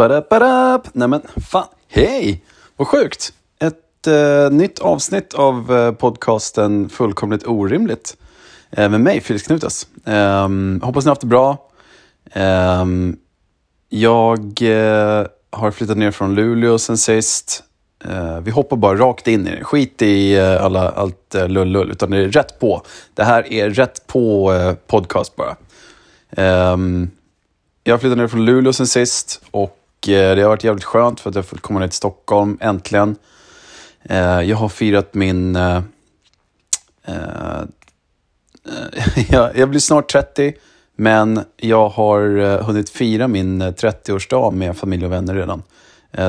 Badabadab. 0.00 0.88
Nej 0.92 1.08
men 1.08 1.22
fan, 1.50 1.66
hej! 1.88 2.44
Vad 2.76 2.88
sjukt! 2.88 3.32
Ett 3.58 4.06
eh, 4.06 4.50
nytt 4.50 4.78
avsnitt 4.78 5.34
av 5.34 5.76
eh, 5.76 5.92
podcasten 5.92 6.88
Fullkomligt 6.88 7.46
Orimligt. 7.46 8.16
Eh, 8.70 8.88
med 8.88 9.00
mig, 9.00 9.20
Felix 9.20 9.46
Knutas. 9.46 9.86
Ehm, 10.04 10.80
hoppas 10.84 11.04
ni 11.04 11.08
har 11.08 11.10
haft 11.10 11.20
det 11.20 11.26
bra. 11.26 11.70
Ehm, 12.32 13.16
jag 13.88 14.62
eh, 14.62 15.26
har 15.50 15.70
flyttat 15.70 15.96
ner 15.96 16.10
från 16.10 16.34
Luleå 16.34 16.78
sen 16.78 16.98
sist. 16.98 17.62
Eh, 18.04 18.40
vi 18.40 18.50
hoppar 18.50 18.76
bara 18.76 18.98
rakt 18.98 19.28
in 19.28 19.46
i 19.46 19.50
det. 19.56 19.64
Skit 19.64 20.02
i 20.02 20.36
eh, 20.36 20.64
alla, 20.64 20.88
allt 20.88 21.34
uh, 21.34 21.48
lull-lull, 21.48 21.90
utan 21.90 22.10
det 22.10 22.16
är 22.16 22.28
rätt 22.28 22.58
på. 22.58 22.82
Det 23.14 23.24
här 23.24 23.52
är 23.52 23.70
rätt 23.70 24.06
på 24.06 24.52
podcast 24.86 25.36
bara. 25.36 25.56
Ehm, 26.30 27.10
jag 27.84 27.94
har 27.94 27.98
flyttat 27.98 28.18
ner 28.18 28.28
från 28.28 28.44
Luleå 28.44 28.72
sen 28.72 28.86
sist 28.86 29.42
och 29.50 29.76
Eh, 30.08 30.34
det 30.34 30.42
har 30.42 30.48
varit 30.48 30.64
jävligt 30.64 30.84
skönt 30.84 31.20
för 31.20 31.30
att 31.30 31.34
jag 31.34 31.42
har 31.42 31.46
fått 31.46 31.60
komma 31.60 31.80
ner 31.80 31.86
till 31.86 31.96
Stockholm 31.96 32.58
äntligen. 32.60 33.16
Eh, 34.02 34.40
jag 34.40 34.56
har 34.56 34.68
firat 34.68 35.14
min... 35.14 35.56
Eh, 35.56 35.80
jag, 39.54 39.70
blir 39.70 39.80
snart 39.80 40.12
30, 40.12 40.54
men 40.96 41.40
jag 41.56 41.88
har 41.88 42.58
hunnit 42.62 42.90
fira 42.90 43.28
min 43.28 43.62
30-årsdag 43.62 44.50
med 44.50 44.76
familj 44.76 45.04
och 45.04 45.12
vänner 45.12 45.34
redan. 45.34 45.62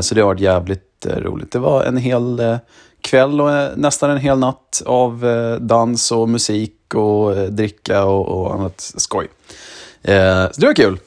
Så 0.02 0.16
det 0.16 0.22
har 0.22 0.28
varit 0.28 0.40
jävligt 0.40 1.06
roligt. 1.06 1.52
Det 1.52 1.60
var 1.60 1.84
en 1.84 1.98
hel 1.98 2.58
kväll 3.02 3.42
och 3.42 3.78
nästan 3.80 4.10
en 4.10 4.18
hel 4.18 4.40
natt 4.40 4.82
av 4.86 5.26
dans 5.62 6.12
och 6.12 6.30
musik 6.30 6.96
och 6.96 7.36
dricka 7.36 8.04
och, 8.04 8.54
annat 8.54 8.94
skoj. 8.98 9.28
Så 10.52 10.62
det 10.62 10.66
var 10.66 10.74
kul. 10.74 11.00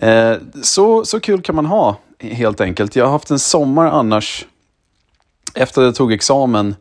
Eh, 0.00 0.36
Så, 0.62 1.04
så 1.04 1.20
kul 1.20 1.42
kan 1.42 1.54
man 1.54 1.66
ha, 1.66 1.96
helt 2.20 2.60
enkelt. 2.60 2.96
Jag 2.96 3.04
har 3.04 3.12
haft 3.12 3.30
en 3.30 3.38
sommar 3.38 3.86
annars. 3.86 4.46
Efter 5.54 5.80
att 5.82 5.86
jag 5.86 5.94
tog 5.94 6.12
examen 6.12 6.74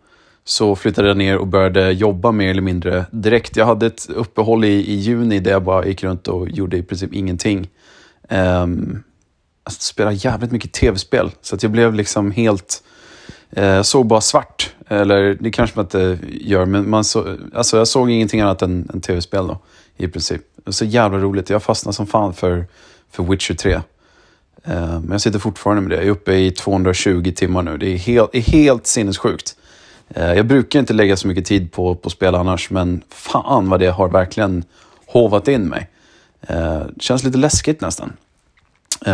så 0.44 0.76
flyttade 0.76 1.08
jag 1.08 1.18
ner 1.18 1.38
och 1.38 1.48
började 1.48 1.92
jobba 1.92 2.32
mer 2.32 2.50
eller 2.50 2.62
mindre 2.62 3.06
direkt. 3.12 3.58
Jag 3.58 3.66
hade 3.66 3.86
ett 3.86 4.10
uppehåll 4.10 4.66
i, 4.66 4.68
i 4.68 4.96
juni 4.96 5.40
där 5.40 5.52
jag 5.52 5.64
bara 5.64 5.86
gick 5.86 6.04
runt 6.04 6.28
och 6.28 6.50
gjorde 6.50 6.78
i 6.78 6.84
princip 6.84 7.14
ingenting. 7.14 7.70
Um, 8.30 9.04
jag 9.64 9.74
spelade 9.74 10.16
jävligt 10.16 10.52
mycket 10.52 10.74
tv-spel, 10.74 11.32
så 11.42 11.56
att 11.56 11.64
jag 11.64 11.72
blev 11.72 11.94
liksom 11.94 12.32
helt... 12.32 12.84
Eh, 13.50 13.66
jag 13.66 13.86
såg 13.86 14.06
bara 14.06 14.22
svart. 14.22 14.74
Eller 14.88 15.38
det 15.40 15.52
kanske 15.52 15.78
man 15.78 15.86
inte 15.86 16.18
gör, 16.30 16.66
men 16.66 16.90
man 16.90 17.04
så, 17.04 17.36
alltså 17.54 17.78
jag 17.78 17.88
såg 17.88 18.10
ingenting 18.10 18.42
annat 18.42 18.62
än, 18.62 18.90
än 18.94 19.02
tv-spel 19.02 19.48
då, 19.48 19.60
i 19.98 20.08
princip. 20.08 20.42
Det 20.56 20.62
var 20.66 20.72
så 20.72 20.86
jävla 20.86 21.18
roligt. 21.18 21.50
Jag 21.50 21.64
fastnade 21.64 21.96
som 21.96 22.08
fan 22.08 22.34
för, 22.34 22.66
för 23.12 23.24
Witcher 23.24 23.54
3. 23.54 23.82
Eh, 24.68 25.00
men 25.00 25.12
jag 25.12 25.22
sitter 25.22 25.40
fortfarande 25.40 25.82
med 25.82 25.92
det. 25.92 25.96
Jag 25.96 26.06
är 26.06 26.10
uppe 26.10 26.34
i 26.34 26.52
220 26.52 27.32
timmar 27.36 27.64
nu. 27.64 27.78
Det 27.78 27.88
är 27.88 27.98
helt, 27.98 28.36
är 28.36 28.42
helt 28.42 28.88
sinnessjukt. 28.88 29.56
Eh, 30.10 30.34
jag 30.34 30.46
brukar 30.46 30.80
inte 30.80 30.94
lägga 30.94 31.18
så 31.18 31.28
mycket 31.28 31.46
tid 31.46 31.72
på, 31.72 31.96
på 31.96 32.10
spel 32.10 32.36
annars, 32.36 32.70
men 32.70 33.02
fan 33.10 33.70
vad 33.70 33.80
det 33.80 33.90
har 33.90 34.10
verkligen 34.10 34.64
hovat 35.06 35.48
in 35.48 35.64
mig. 35.64 35.90
Eh, 36.42 36.80
det 36.80 37.02
känns 37.02 37.24
lite 37.24 37.38
läskigt 37.38 37.82
nästan. 37.82 38.14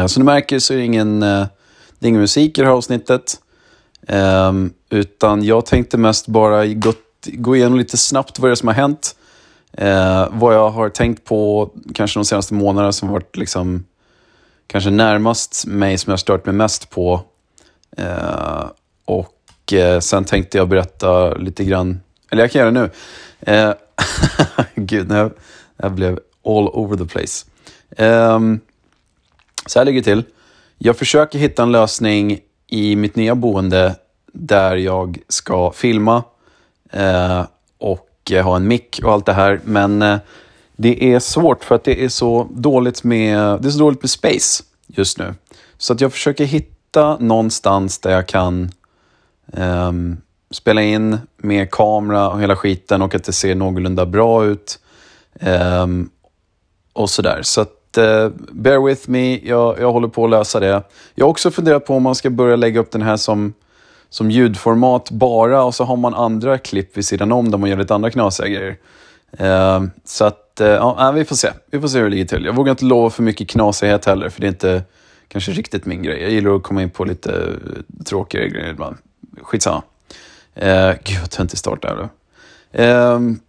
Som 0.07 0.22
ni 0.22 0.25
märker 0.25 0.59
så 0.59 0.73
är 0.73 0.78
det 0.78 0.83
ingen, 0.83 1.19
det 1.19 1.47
är 2.00 2.07
ingen 2.07 2.22
musik 2.22 2.57
i 2.57 2.61
det 2.61 2.67
här 2.67 2.73
avsnittet. 2.73 3.38
Utan 4.89 5.44
jag 5.44 5.66
tänkte 5.66 5.97
mest 5.97 6.28
bara 6.28 6.66
gå, 6.67 6.94
gå 7.25 7.55
igenom 7.55 7.78
lite 7.78 7.97
snabbt 7.97 8.39
vad 8.39 8.50
det 8.50 8.53
är 8.53 8.55
som 8.55 8.67
har 8.67 8.75
hänt. 8.75 9.16
Eh, 9.77 10.27
vad 10.31 10.55
jag 10.55 10.69
har 10.69 10.89
tänkt 10.89 11.23
på 11.23 11.69
kanske 11.93 12.19
de 12.19 12.25
senaste 12.25 12.53
månaderna 12.53 12.91
som 12.91 13.09
varit 13.09 13.38
liksom 13.38 13.85
kanske 14.67 14.89
närmast 14.89 15.66
mig 15.66 15.97
som 15.97 16.11
jag 16.11 16.13
har 16.13 16.17
stört 16.17 16.45
mig 16.45 16.55
mest 16.55 16.89
på. 16.89 17.21
Eh, 17.97 18.66
och 19.05 19.73
eh, 19.73 19.99
sen 19.99 20.25
tänkte 20.25 20.57
jag 20.57 20.69
berätta 20.69 21.33
lite 21.33 21.63
grann, 21.63 22.01
eller 22.31 22.44
jag 22.44 22.51
kan 22.51 22.59
göra 22.59 22.71
det 22.71 22.81
nu. 22.81 22.89
Eh, 23.53 23.73
Gud, 24.75 25.09
nu 25.09 25.31
jag 25.78 25.91
blev 25.91 26.19
all 26.45 26.67
over 26.67 26.97
the 26.97 27.05
place. 27.05 27.45
Ehm, 27.97 28.59
så 29.66 29.79
här 29.79 29.85
ligger 29.85 30.00
det 30.00 30.03
till. 30.03 30.23
Jag 30.78 30.97
försöker 30.97 31.40
hitta 31.40 31.63
en 31.63 31.72
lösning 31.72 32.40
i 32.67 32.95
mitt 32.95 33.16
nya 33.16 33.35
boende 33.35 33.95
där 34.34 34.75
jag 34.75 35.19
ska 35.28 35.72
filma 35.72 36.23
eh, 36.91 37.45
och 37.78 38.07
Eh, 38.31 38.44
ha 38.44 38.56
en 38.56 38.67
mick 38.67 39.00
och 39.03 39.11
allt 39.11 39.25
det 39.25 39.34
här. 39.34 39.59
Men 39.63 40.01
eh, 40.01 40.17
det 40.75 41.13
är 41.13 41.19
svårt 41.19 41.63
för 41.63 41.75
att 41.75 41.84
det 41.84 42.03
är 42.03 42.09
så 42.09 42.47
dåligt 42.51 43.03
med, 43.03 43.61
det 43.61 43.67
är 43.67 43.72
så 43.72 43.79
dåligt 43.79 44.01
med 44.01 44.09
space 44.09 44.63
just 44.88 45.17
nu. 45.17 45.34
Så 45.78 45.94
att 45.94 46.01
jag 46.01 46.11
försöker 46.11 46.45
hitta 46.45 47.17
någonstans 47.19 48.00
där 48.00 48.11
jag 48.11 48.28
kan 48.28 48.72
um, 49.53 50.17
spela 50.51 50.81
in 50.81 51.17
med 51.38 51.72
kamera 51.72 52.29
och 52.29 52.41
hela 52.41 52.56
skiten 52.56 53.01
och 53.01 53.16
att 53.16 53.23
det 53.23 53.31
ser 53.31 53.56
någorlunda 53.56 54.06
bra 54.06 54.45
ut. 54.45 54.79
Um, 55.41 56.09
och 56.94 57.09
sådär. 57.09 57.40
Så 57.44 57.61
att, 57.61 57.97
uh, 57.97 58.29
bear 58.51 58.85
with 58.85 59.09
me, 59.09 59.40
jag, 59.44 59.79
jag 59.79 59.91
håller 59.91 60.07
på 60.07 60.23
att 60.23 60.29
lösa 60.29 60.59
det. 60.59 60.84
Jag 61.16 61.25
har 61.25 61.29
också 61.29 61.51
funderat 61.51 61.85
på 61.85 61.95
om 61.95 62.03
man 62.03 62.16
ska 62.16 62.29
börja 62.29 62.55
lägga 62.55 62.79
upp 62.79 62.91
den 62.91 63.01
här 63.01 63.17
som, 63.17 63.53
som 64.13 64.31
ljudformat 64.31 65.12
bara 65.12 65.63
och 65.63 65.75
så 65.75 65.84
har 65.84 65.97
man 65.97 66.13
andra 66.13 66.57
klipp 66.57 66.97
vid 66.97 67.06
sidan 67.06 67.31
om 67.31 67.51
där 67.51 67.57
man 67.57 67.69
gör 67.69 67.78
lite 67.78 67.96
andra 67.96 68.12
knasiga 68.12 68.47
grejer. 68.47 68.78
Eh, 69.31 69.84
så 70.06 70.25
att, 70.25 70.62
eh, 70.62 70.68
ja, 70.68 71.12
vi 71.12 71.25
får 71.25 71.35
se. 71.35 71.50
Vi 71.72 71.81
får 71.81 71.88
se 71.88 71.97
hur 71.97 72.03
det 72.03 72.09
ligger 72.09 72.25
till. 72.25 72.46
Jag 72.46 72.56
vågar 72.56 72.72
inte 72.72 72.85
lova 72.85 73.09
för 73.09 73.23
mycket 73.23 73.50
knasighet 73.50 74.06
heller, 74.06 74.29
för 74.29 74.41
det 74.41 74.47
är 74.47 74.50
inte 74.50 74.84
kanske 75.28 75.52
riktigt 75.52 75.85
min 75.85 76.03
grej. 76.03 76.22
Jag 76.22 76.31
gillar 76.31 76.56
att 76.56 76.63
komma 76.63 76.81
in 76.81 76.90
på 76.90 77.06
lite 77.06 77.31
eh, 77.31 78.03
tråkigare 78.06 78.50
grejer 78.50 78.69
ibland. 78.69 78.97
Skitsamma. 79.41 79.84
Eh, 80.56 80.91
gud 81.03 81.19
vad 81.19 81.29
töntig 81.29 81.59
start 81.59 81.81
där 81.81 81.90
här 81.90 81.96
blev. 81.96 82.09
Ehm, 82.85 83.40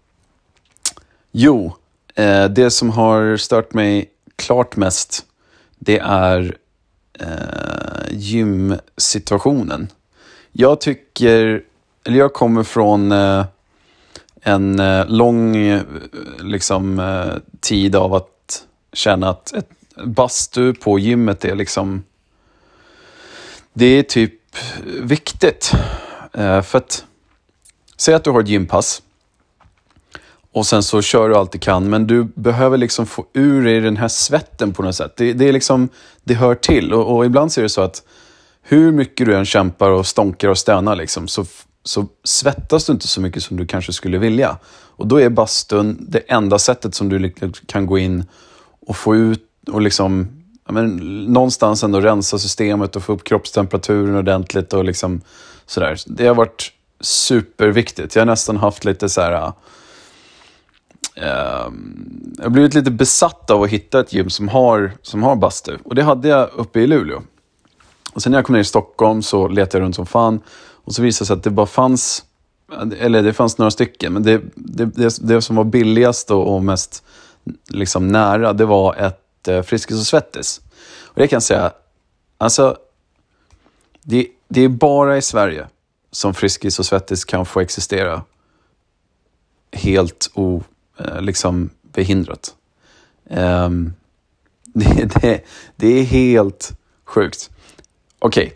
jo, 1.32 1.76
eh, 2.14 2.44
det 2.44 2.70
som 2.70 2.90
har 2.90 3.36
stört 3.36 3.74
mig 3.74 4.10
klart 4.36 4.76
mest, 4.76 5.24
det 5.78 5.98
är 5.98 6.56
eh, 7.20 8.08
gymsituationen. 8.10 9.88
Jag 10.56 10.80
tycker, 10.80 11.62
eller 12.04 12.18
jag 12.18 12.32
kommer 12.32 12.62
från 12.62 13.12
eh, 13.12 13.44
en 14.40 14.80
eh, 14.80 15.06
lång 15.06 15.56
eh, 15.56 15.82
liksom, 16.38 16.98
eh, 16.98 17.34
tid 17.60 17.96
av 17.96 18.14
att 18.14 18.64
känna 18.92 19.28
att 19.28 19.52
ett 19.52 19.70
bastu 20.04 20.74
på 20.74 20.98
gymmet 20.98 21.44
är 21.44 21.54
liksom, 21.54 22.02
det 23.72 23.86
är 23.86 24.02
typ 24.02 24.34
viktigt. 25.00 25.72
Eh, 26.32 26.62
för 26.62 26.78
att, 26.78 27.04
säg 27.96 28.14
att 28.14 28.24
du 28.24 28.30
har 28.30 28.40
ett 28.40 28.48
gympass 28.48 29.02
och 30.52 30.66
sen 30.66 30.82
så 30.82 31.02
kör 31.02 31.28
du 31.28 31.36
allt 31.36 31.52
du 31.52 31.58
kan, 31.58 31.90
men 31.90 32.06
du 32.06 32.24
behöver 32.24 32.76
liksom 32.76 33.06
få 33.06 33.26
ur 33.32 33.64
dig 33.64 33.80
den 33.80 33.96
här 33.96 34.08
svetten 34.08 34.72
på 34.72 34.82
något 34.82 34.96
sätt. 34.96 35.16
Det, 35.16 35.32
det, 35.32 35.48
är 35.48 35.52
liksom, 35.52 35.88
det 36.24 36.34
hör 36.34 36.54
till. 36.54 36.92
Och, 36.92 37.16
och 37.16 37.26
ibland 37.26 37.52
så 37.52 37.60
är 37.60 37.62
det 37.62 37.68
så 37.68 37.80
att 37.80 38.02
hur 38.66 38.92
mycket 38.92 39.26
du 39.26 39.36
än 39.36 39.44
kämpar 39.44 39.90
och 39.90 40.06
stonkar 40.06 40.48
och 40.48 40.58
stönar 40.58 40.96
liksom, 40.96 41.28
så, 41.28 41.44
så 41.82 42.06
svettas 42.24 42.86
du 42.86 42.92
inte 42.92 43.08
så 43.08 43.20
mycket 43.20 43.42
som 43.42 43.56
du 43.56 43.66
kanske 43.66 43.92
skulle 43.92 44.18
vilja. 44.18 44.58
Och 44.96 45.06
då 45.06 45.20
är 45.20 45.28
bastun 45.28 46.06
det 46.08 46.18
enda 46.18 46.58
sättet 46.58 46.94
som 46.94 47.08
du 47.08 47.32
kan 47.66 47.86
gå 47.86 47.98
in 47.98 48.24
och 48.86 48.96
få 48.96 49.16
ut 49.16 49.48
och 49.70 49.80
liksom, 49.80 50.28
ja, 50.66 50.72
men, 50.72 50.96
någonstans 51.32 51.84
ändå 51.84 52.00
rensa 52.00 52.38
systemet 52.38 52.96
och 52.96 53.02
få 53.02 53.12
upp 53.12 53.24
kroppstemperaturen 53.24 54.16
ordentligt 54.16 54.72
och 54.72 54.84
liksom 54.84 55.20
sådär. 55.66 55.98
Det 56.06 56.26
har 56.26 56.34
varit 56.34 56.72
superviktigt. 57.00 58.14
Jag 58.14 58.20
har 58.20 58.26
nästan 58.26 58.56
haft 58.56 58.84
lite 58.84 59.08
så 59.08 59.20
här 59.20 59.52
ehm, 61.16 62.34
jag 62.36 62.44
har 62.44 62.50
blivit 62.50 62.74
lite 62.74 62.90
besatt 62.90 63.50
av 63.50 63.62
att 63.62 63.70
hitta 63.70 64.00
ett 64.00 64.12
gym 64.12 64.30
som 64.30 64.48
har, 64.48 64.92
som 65.02 65.22
har 65.22 65.36
bastu. 65.36 65.76
Och 65.84 65.94
det 65.94 66.02
hade 66.02 66.28
jag 66.28 66.50
uppe 66.54 66.80
i 66.80 66.86
Luleå. 66.86 67.22
Och 68.14 68.22
sen 68.22 68.32
när 68.32 68.38
jag 68.38 68.46
kom 68.46 68.52
ner 68.52 68.60
i 68.60 68.64
Stockholm 68.64 69.22
så 69.22 69.48
letade 69.48 69.78
jag 69.78 69.84
runt 69.84 69.96
som 69.96 70.06
fan. 70.06 70.40
Och 70.84 70.94
så 70.94 71.02
visade 71.02 71.22
det 71.22 71.26
sig 71.26 71.34
att 71.34 71.42
det 71.42 71.50
bara 71.50 71.66
fanns, 71.66 72.24
eller 72.98 73.22
det 73.22 73.32
fanns 73.32 73.58
några 73.58 73.70
stycken, 73.70 74.12
men 74.12 74.22
det, 74.22 74.42
det, 74.54 74.84
det, 74.84 75.18
det 75.20 75.42
som 75.42 75.56
var 75.56 75.64
billigast 75.64 76.30
och, 76.30 76.64
mest 76.64 77.04
liksom 77.68 78.08
nära, 78.08 78.52
det 78.52 78.64
var 78.64 78.94
ett 78.94 79.48
eh, 79.48 79.62
Friskis 79.62 80.00
och 80.00 80.06
Svettis. 80.06 80.60
Och 81.04 81.20
det 81.20 81.28
kan 81.28 81.36
jag 81.36 81.42
säga, 81.42 81.72
alltså, 82.38 82.76
det, 84.02 84.26
det 84.48 84.60
är 84.60 84.68
bara 84.68 85.16
i 85.16 85.22
Sverige 85.22 85.66
som 86.10 86.34
Friskis 86.34 86.78
och 86.78 86.86
Svettis 86.86 87.24
kan 87.24 87.46
få 87.46 87.60
existera 87.60 88.22
helt 89.72 90.30
o, 90.34 90.62
eh, 90.98 91.20
liksom 91.20 91.70
behindrat. 91.82 92.54
Um, 93.30 93.38
ehm, 93.38 93.92
det, 94.74 95.20
det, 95.20 95.44
det 95.76 95.86
är 96.00 96.04
helt 96.04 96.72
sjukt. 97.04 97.50
Okej, 98.26 98.52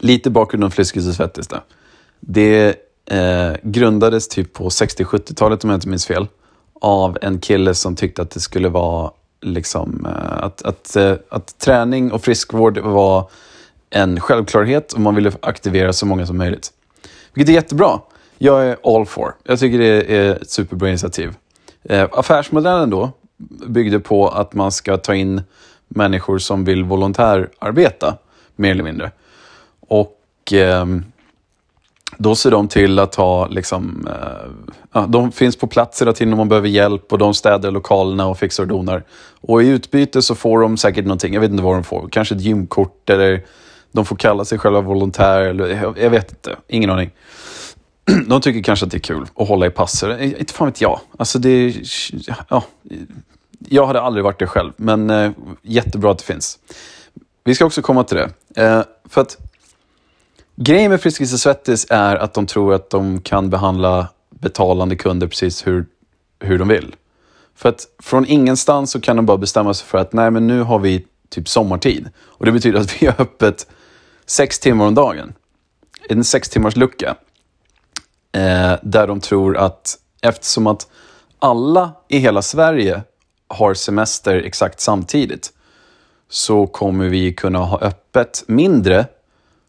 lite 0.00 0.30
bakgrund 0.30 0.64
om 0.64 0.70
Friskis 0.70 1.08
och 1.08 1.14
Svettis 1.14 1.48
då. 1.48 1.56
Det 2.20 2.76
eh, 3.06 3.52
grundades 3.62 4.28
typ 4.28 4.52
på 4.52 4.68
60-70-talet 4.68 5.64
om 5.64 5.70
jag 5.70 5.76
inte 5.76 5.88
minns 5.88 6.06
fel. 6.06 6.26
Av 6.80 7.18
en 7.22 7.38
kille 7.38 7.74
som 7.74 7.96
tyckte 7.96 8.22
att 8.22 8.30
det 8.30 8.40
skulle 8.40 8.68
vara 8.68 9.10
liksom, 9.40 10.06
eh, 10.06 10.44
att, 10.44 10.62
att, 10.62 10.96
eh, 10.96 11.14
att 11.28 11.58
träning 11.58 12.12
och 12.12 12.24
friskvård 12.24 12.78
var 12.78 13.30
en 13.90 14.20
självklarhet 14.20 14.92
och 14.92 15.00
man 15.00 15.14
ville 15.14 15.32
aktivera 15.40 15.92
så 15.92 16.06
många 16.06 16.26
som 16.26 16.38
möjligt. 16.38 16.72
Vilket 17.34 17.50
är 17.50 17.54
jättebra. 17.54 18.00
Jag 18.38 18.66
är 18.66 18.76
all 18.96 19.06
for. 19.06 19.34
Jag 19.44 19.58
tycker 19.58 19.78
det 19.78 20.16
är 20.16 20.34
ett 20.34 20.50
superbra 20.50 20.88
initiativ. 20.88 21.34
Eh, 21.82 22.08
affärsmodellen 22.12 22.90
då 22.90 23.12
byggde 23.66 24.00
på 24.00 24.28
att 24.28 24.54
man 24.54 24.72
ska 24.72 24.96
ta 24.96 25.14
in 25.14 25.42
människor 25.88 26.38
som 26.38 26.64
vill 26.64 26.84
volontärarbeta, 26.84 28.18
mer 28.56 28.70
eller 28.70 28.84
mindre. 28.84 29.10
Och 29.80 30.52
eh, 30.52 30.86
då 32.18 32.34
ser 32.34 32.50
de 32.50 32.68
till 32.68 32.98
att 32.98 33.14
ha, 33.14 33.48
liksom, 33.48 34.08
eh, 34.92 35.06
de 35.08 35.32
finns 35.32 35.56
på 35.56 35.66
plats 35.66 36.02
hela 36.02 36.12
tiden 36.12 36.32
om 36.32 36.36
man 36.36 36.48
behöver 36.48 36.68
hjälp 36.68 37.12
och 37.12 37.18
de 37.18 37.34
städar 37.34 37.70
lokalerna 37.70 38.26
och 38.26 38.38
fixar 38.38 38.62
och 38.62 38.68
donar. 38.68 39.02
Och 39.40 39.62
i 39.62 39.68
utbyte 39.68 40.22
så 40.22 40.34
får 40.34 40.60
de 40.60 40.76
säkert 40.76 41.04
någonting, 41.04 41.34
jag 41.34 41.40
vet 41.40 41.50
inte 41.50 41.62
vad 41.62 41.76
de 41.76 41.84
får, 41.84 42.08
kanske 42.08 42.34
ett 42.34 42.40
gymkort 42.40 43.10
eller 43.10 43.44
de 43.92 44.04
får 44.04 44.16
kalla 44.16 44.44
sig 44.44 44.58
själva 44.58 44.80
volontär, 44.80 45.40
eller 45.40 45.94
jag 45.96 46.10
vet 46.10 46.30
inte, 46.30 46.56
ingen 46.68 46.90
aning. 46.90 47.10
De 48.26 48.40
tycker 48.40 48.62
kanske 48.62 48.84
att 48.86 48.90
det 48.90 48.96
är 48.96 49.00
kul 49.00 49.26
att 49.34 49.48
hålla 49.48 49.66
i 49.66 49.70
passer. 49.70 50.10
Eh, 50.10 50.40
inte 50.40 50.52
fan 50.52 50.66
vet 50.66 50.80
jag. 50.80 51.00
Alltså 51.18 51.38
det, 51.38 51.74
ja, 52.48 52.64
jag 53.68 53.86
hade 53.86 54.00
aldrig 54.00 54.24
varit 54.24 54.38
det 54.38 54.46
själv, 54.46 54.72
men 54.76 55.10
eh, 55.10 55.30
jättebra 55.62 56.10
att 56.10 56.18
det 56.18 56.24
finns. 56.24 56.58
Vi 57.44 57.54
ska 57.54 57.64
också 57.64 57.82
komma 57.82 58.04
till 58.04 58.16
det. 58.16 58.30
Eh, 58.62 58.82
för 59.08 59.20
att 59.20 59.38
Grejen 60.56 60.90
med 60.90 61.00
Friskis 61.00 61.32
och 61.32 61.40
Svettis 61.40 61.86
är 61.90 62.16
att 62.16 62.34
de 62.34 62.46
tror 62.46 62.74
att 62.74 62.90
de 62.90 63.20
kan 63.20 63.50
behandla 63.50 64.08
betalande 64.30 64.96
kunder 64.96 65.26
precis 65.26 65.66
hur, 65.66 65.86
hur 66.40 66.58
de 66.58 66.68
vill. 66.68 66.96
För 67.54 67.68
att 67.68 67.86
från 68.02 68.26
ingenstans 68.26 68.90
så 68.90 69.00
kan 69.00 69.16
de 69.16 69.26
bara 69.26 69.36
bestämma 69.36 69.74
sig 69.74 69.86
för 69.86 69.98
att 69.98 70.12
nej 70.12 70.30
men 70.30 70.46
nu 70.46 70.62
har 70.62 70.78
vi 70.78 71.06
typ 71.28 71.48
sommartid. 71.48 72.10
Och 72.22 72.46
det 72.46 72.52
betyder 72.52 72.80
att 72.80 73.02
vi 73.02 73.06
har 73.06 73.20
öppet 73.20 73.66
sex 74.26 74.58
timmar 74.58 74.86
om 74.86 74.94
dagen. 74.94 75.32
En 76.08 76.24
sex 76.24 76.48
timmars 76.48 76.76
lucka. 76.76 77.16
Eh, 78.32 78.74
där 78.82 79.06
de 79.06 79.20
tror 79.20 79.56
att 79.56 79.98
eftersom 80.20 80.66
att 80.66 80.88
alla 81.38 81.92
i 82.08 82.18
hela 82.18 82.42
Sverige 82.42 83.02
har 83.48 83.74
semester 83.74 84.34
exakt 84.34 84.80
samtidigt 84.80 85.53
så 86.34 86.66
kommer 86.66 87.08
vi 87.08 87.32
kunna 87.32 87.58
ha 87.58 87.78
öppet 87.80 88.44
mindre 88.46 89.06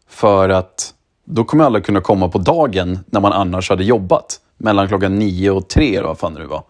för 0.08 0.48
att 0.48 0.94
då 1.24 1.44
kommer 1.44 1.64
alla 1.64 1.80
kunna 1.80 2.00
komma 2.00 2.28
på 2.28 2.38
dagen 2.38 2.98
när 3.06 3.20
man 3.20 3.32
annars 3.32 3.70
hade 3.70 3.84
jobbat. 3.84 4.40
Mellan 4.58 4.88
klockan 4.88 5.18
nio 5.18 5.50
och 5.50 5.68
tre 5.68 5.96
eller 5.96 6.08
vad 6.08 6.18
fan 6.18 6.34
det 6.34 6.40
nu 6.40 6.46
var. 6.46 6.62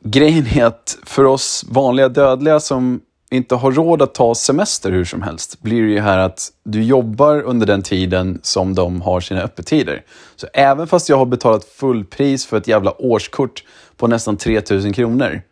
Grejen 0.00 0.46
är 0.46 0.64
att 0.64 0.98
för 1.06 1.24
oss 1.24 1.64
vanliga 1.68 2.08
dödliga 2.08 2.60
som 2.60 3.00
inte 3.30 3.54
har 3.54 3.72
råd 3.72 4.02
att 4.02 4.14
ta 4.14 4.34
semester 4.34 4.92
hur 4.92 5.04
som 5.04 5.22
helst 5.22 5.62
blir 5.62 5.82
det 5.82 5.88
ju 5.88 6.00
här 6.00 6.18
att 6.18 6.48
du 6.64 6.82
jobbar 6.82 7.40
under 7.40 7.66
den 7.66 7.82
tiden 7.82 8.40
som 8.42 8.74
de 8.74 9.00
har 9.00 9.20
sina 9.20 9.42
öppettider. 9.42 10.04
Så 10.36 10.46
även 10.52 10.86
fast 10.86 11.08
jag 11.08 11.16
har 11.16 11.26
betalat 11.26 11.64
fullpris 11.64 12.46
för 12.46 12.56
ett 12.56 12.68
jävla 12.68 13.02
årskort 13.02 13.64
på 13.96 14.06
nästan 14.06 14.36
3000 14.36 14.92
kronor 14.92 15.42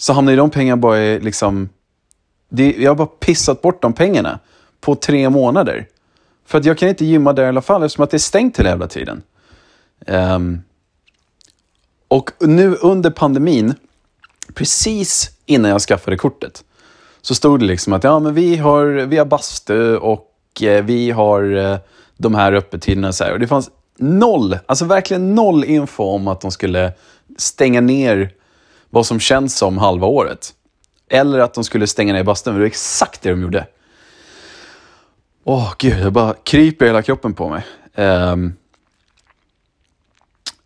så 0.00 0.12
hamnar 0.12 0.32
ju 0.32 0.36
de 0.36 0.50
pengarna 0.50 0.76
bara 0.76 0.98
i 0.98 1.20
liksom 1.20 1.68
det, 2.48 2.76
jag 2.78 2.90
har 2.90 2.96
bara 2.96 3.06
pissat 3.06 3.62
bort 3.62 3.82
de 3.82 3.92
pengarna 3.92 4.38
på 4.80 4.94
tre 4.94 5.30
månader. 5.30 5.86
För 6.46 6.58
att 6.58 6.64
jag 6.64 6.78
kan 6.78 6.88
inte 6.88 7.04
gymma 7.04 7.32
där 7.32 7.44
i 7.44 7.46
alla 7.46 7.62
fall 7.62 7.82
eftersom 7.82 8.04
att 8.04 8.10
det 8.10 8.16
är 8.16 8.18
stängt 8.18 8.58
hela 8.58 8.68
jävla 8.68 8.86
tiden. 8.86 9.22
Um, 10.06 10.62
och 12.08 12.30
nu 12.40 12.74
under 12.74 13.10
pandemin, 13.10 13.74
precis 14.54 15.30
innan 15.46 15.70
jag 15.70 15.80
skaffade 15.80 16.16
kortet, 16.16 16.64
så 17.22 17.34
stod 17.34 17.60
det 17.60 17.66
liksom 17.66 17.92
att 17.92 18.04
ja, 18.04 18.18
men 18.18 18.34
vi 18.34 18.56
har, 18.56 18.84
vi 18.86 19.18
har 19.18 19.24
bastu 19.24 19.96
och 19.96 20.32
eh, 20.62 20.84
vi 20.84 21.10
har 21.10 21.56
eh, 21.56 21.78
de 22.16 22.34
här 22.34 22.52
öppettiderna. 22.52 23.12
Så 23.12 23.24
här. 23.24 23.32
Och 23.32 23.40
det 23.40 23.46
fanns 23.46 23.70
noll, 23.98 24.58
alltså 24.66 24.84
verkligen 24.84 25.34
noll 25.34 25.64
info 25.64 26.04
om 26.04 26.28
att 26.28 26.40
de 26.40 26.50
skulle 26.50 26.92
stänga 27.38 27.80
ner 27.80 28.30
vad 28.90 29.06
som 29.06 29.20
känns 29.20 29.56
som 29.56 29.78
halva 29.78 30.06
året. 30.06 30.54
Eller 31.10 31.38
att 31.38 31.54
de 31.54 31.64
skulle 31.64 31.86
stänga 31.86 32.12
ner 32.12 32.24
bastun. 32.24 32.54
Det 32.54 32.60
var 32.60 32.66
exakt 32.66 33.22
det 33.22 33.30
de 33.30 33.42
gjorde. 33.42 33.66
Åh 35.44 35.58
oh, 35.58 35.74
gud, 35.78 36.00
jag 36.00 36.12
bara 36.12 36.34
kryper 36.34 36.86
hela 36.86 37.02
kroppen 37.02 37.34
på 37.34 37.48
mig. 37.48 37.66
Um, 37.94 38.54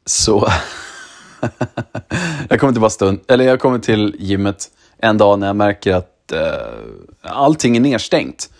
så 0.06 0.48
jag 2.48 2.60
kommer 2.60 2.72
till 2.72 2.80
bastun, 2.80 3.20
eller 3.28 3.44
jag 3.44 3.60
kommer 3.60 3.78
till 3.78 4.16
gymmet 4.18 4.70
en 4.98 5.18
dag 5.18 5.38
när 5.38 5.46
jag 5.46 5.56
märker 5.56 5.94
att 5.94 6.32
uh, 6.32 6.40
allting 7.22 7.76
är 7.76 7.80
nedstängt. 7.80 8.50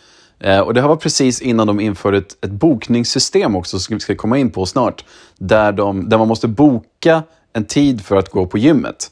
Uh, 0.47 0.61
och 0.61 0.75
det 0.75 0.81
här 0.81 0.89
var 0.89 0.97
precis 0.97 1.43
innan 1.43 1.67
de 1.67 1.81
införde 1.81 2.19
ett, 2.19 2.45
ett 2.45 2.51
bokningssystem 2.51 3.57
också, 3.57 3.79
som 3.79 3.97
vi 3.97 4.01
ska 4.01 4.15
komma 4.17 4.39
in 4.39 4.51
på 4.51 4.67
snart. 4.67 5.05
Där, 5.39 5.73
de, 5.73 6.09
där 6.09 6.19
man 6.19 6.29
måste 6.29 6.49
boka 6.49 7.23
en 7.53 7.65
tid 7.65 8.05
för 8.05 8.17
att 8.17 8.31
gå 8.31 8.47
på 8.47 8.59
gymmet. 8.59 9.11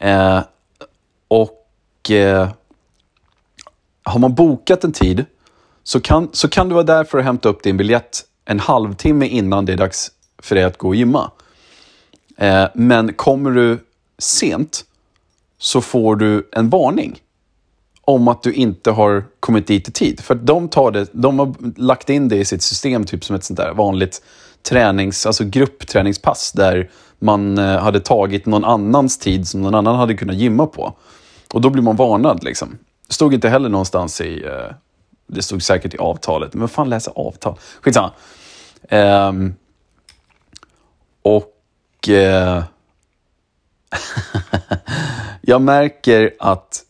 Eh, 0.00 0.40
och 1.28 2.10
eh, 2.10 2.48
har 4.02 4.18
man 4.18 4.34
bokat 4.34 4.84
en 4.84 4.92
tid 4.92 5.24
så 5.82 6.00
kan, 6.00 6.28
så 6.32 6.48
kan 6.48 6.68
du 6.68 6.74
vara 6.74 6.84
där 6.84 7.04
för 7.04 7.18
att 7.18 7.24
hämta 7.24 7.48
upp 7.48 7.62
din 7.62 7.76
biljett 7.76 8.24
en 8.44 8.60
halvtimme 8.60 9.26
innan 9.26 9.64
det 9.64 9.72
är 9.72 9.76
dags 9.76 10.10
för 10.38 10.54
dig 10.54 10.64
att 10.64 10.78
gå 10.78 10.88
och 10.88 10.96
gymma. 10.96 11.30
Eh, 12.36 12.66
men 12.74 13.12
kommer 13.12 13.50
du 13.50 13.78
sent 14.18 14.84
så 15.58 15.80
får 15.80 16.16
du 16.16 16.48
en 16.52 16.70
varning 16.70 17.20
om 18.00 18.28
att 18.28 18.42
du 18.42 18.52
inte 18.52 18.90
har 18.90 19.24
kommit 19.40 19.66
dit 19.66 19.88
i 19.88 19.92
tid. 19.92 20.20
För 20.20 20.34
de, 20.34 20.68
tar 20.68 20.90
det, 20.90 21.06
de 21.12 21.38
har 21.38 21.54
lagt 21.76 22.10
in 22.10 22.28
det 22.28 22.36
i 22.36 22.44
sitt 22.44 22.62
system 22.62 23.04
typ 23.04 23.24
som 23.24 23.36
ett 23.36 23.44
sånt 23.44 23.56
där 23.56 23.72
vanligt 23.72 24.22
tränings, 24.62 25.26
alltså 25.26 25.44
gruppträningspass 25.44 26.52
där 26.52 26.90
man 27.20 27.58
eh, 27.58 27.78
hade 27.78 28.00
tagit 28.00 28.46
någon 28.46 28.64
annans 28.64 29.18
tid 29.18 29.48
som 29.48 29.62
någon 29.62 29.74
annan 29.74 29.96
hade 29.96 30.14
kunnat 30.14 30.36
gymma 30.36 30.66
på. 30.66 30.94
Och 31.52 31.60
då 31.60 31.70
blir 31.70 31.82
man 31.82 31.96
varnad. 31.96 32.44
Liksom. 32.44 32.78
Det 33.08 33.14
stod 33.14 33.34
inte 33.34 33.48
heller 33.48 33.68
någonstans 33.68 34.20
i... 34.20 34.44
Eh, 34.44 34.74
det 35.26 35.42
stod 35.42 35.62
säkert 35.62 35.94
i 35.94 35.98
avtalet. 35.98 36.54
Men 36.54 36.60
vad 36.60 36.70
fan 36.70 36.88
läsa 36.88 37.10
avtal? 37.10 37.58
Skitsamma. 37.80 38.10
Um, 38.90 39.54
och... 41.22 41.54
Uh, 42.08 42.62
jag 45.40 45.62
märker 45.62 46.34
att 46.38 46.82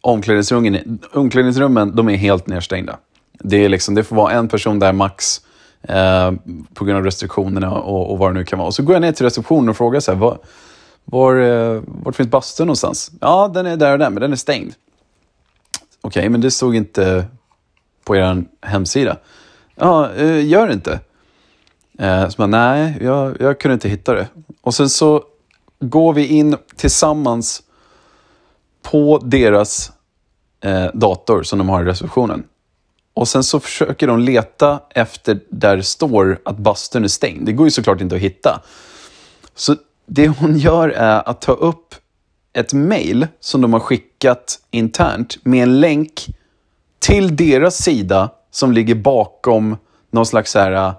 omklädningsrummen, 0.00 0.98
omklädningsrummen 1.12 1.96
de 1.96 2.08
är 2.08 2.16
helt 2.16 2.46
nedstängda. 2.46 2.98
Det, 3.32 3.64
är 3.64 3.68
liksom, 3.68 3.94
det 3.94 4.04
får 4.04 4.16
vara 4.16 4.32
en 4.32 4.48
person 4.48 4.78
där 4.78 4.92
max 4.92 5.40
eh, 5.88 6.32
på 6.74 6.84
grund 6.84 6.98
av 6.98 7.04
restriktionerna 7.04 7.72
och, 7.72 8.12
och 8.12 8.18
vad 8.18 8.30
det 8.30 8.34
nu 8.38 8.44
kan 8.44 8.58
vara. 8.58 8.66
Och 8.66 8.74
så 8.74 8.82
går 8.82 8.94
jag 8.94 9.02
ner 9.02 9.12
till 9.12 9.26
receptionen 9.26 9.68
och 9.68 9.76
frågar 9.76 10.00
så 10.00 10.12
här, 10.12 10.18
var, 10.18 10.38
var, 11.04 11.36
eh, 11.36 11.82
vart 11.86 12.16
finns 12.16 12.28
bastun 12.28 12.66
någonstans? 12.66 13.10
Ja, 13.20 13.50
den 13.54 13.66
är 13.66 13.76
där 13.76 13.92
och 13.92 13.98
där, 13.98 14.10
men 14.10 14.20
den 14.20 14.32
är 14.32 14.36
stängd. 14.36 14.74
Okej, 16.00 16.20
okay, 16.20 16.28
men 16.28 16.40
det 16.40 16.50
stod 16.50 16.76
inte 16.76 17.26
på 18.04 18.16
er 18.16 18.44
hemsida. 18.60 19.16
Ja, 19.74 20.12
eh, 20.12 20.46
gör 20.46 20.66
det 20.66 20.72
inte. 20.72 21.00
Eh, 21.98 22.28
så 22.28 22.42
man, 22.42 22.50
nej, 22.50 22.98
jag, 23.00 23.36
jag 23.40 23.60
kunde 23.60 23.74
inte 23.74 23.88
hitta 23.88 24.14
det. 24.14 24.28
Och 24.60 24.74
sen 24.74 24.88
så 24.88 25.24
går 25.80 26.12
vi 26.12 26.26
in 26.26 26.56
tillsammans 26.76 27.62
på 28.82 29.18
deras 29.18 29.92
eh, 30.60 30.86
dator 30.94 31.42
som 31.42 31.58
de 31.58 31.68
har 31.68 31.82
i 31.82 31.84
receptionen. 31.84 32.44
Och 33.14 33.28
sen 33.28 33.44
så 33.44 33.60
försöker 33.60 34.06
de 34.06 34.20
leta 34.20 34.80
efter 34.90 35.40
där 35.48 35.76
det 35.76 35.82
står 35.82 36.40
att 36.44 36.56
bastun 36.56 37.04
är 37.04 37.08
stängd. 37.08 37.46
Det 37.46 37.52
går 37.52 37.66
ju 37.66 37.70
såklart 37.70 38.00
inte 38.00 38.14
att 38.14 38.20
hitta. 38.20 38.62
Så 39.54 39.76
det 40.06 40.28
hon 40.28 40.58
gör 40.58 40.88
är 40.88 41.28
att 41.28 41.40
ta 41.40 41.52
upp 41.52 41.94
ett 42.52 42.72
mail 42.72 43.26
som 43.40 43.60
de 43.60 43.72
har 43.72 43.80
skickat 43.80 44.58
internt 44.70 45.44
med 45.44 45.62
en 45.62 45.80
länk 45.80 46.26
till 46.98 47.36
deras 47.36 47.76
sida 47.76 48.30
som 48.50 48.72
ligger 48.72 48.94
bakom 48.94 49.76
någon 50.10 50.26
slags 50.26 50.50
så 50.50 50.58
här, 50.58 50.94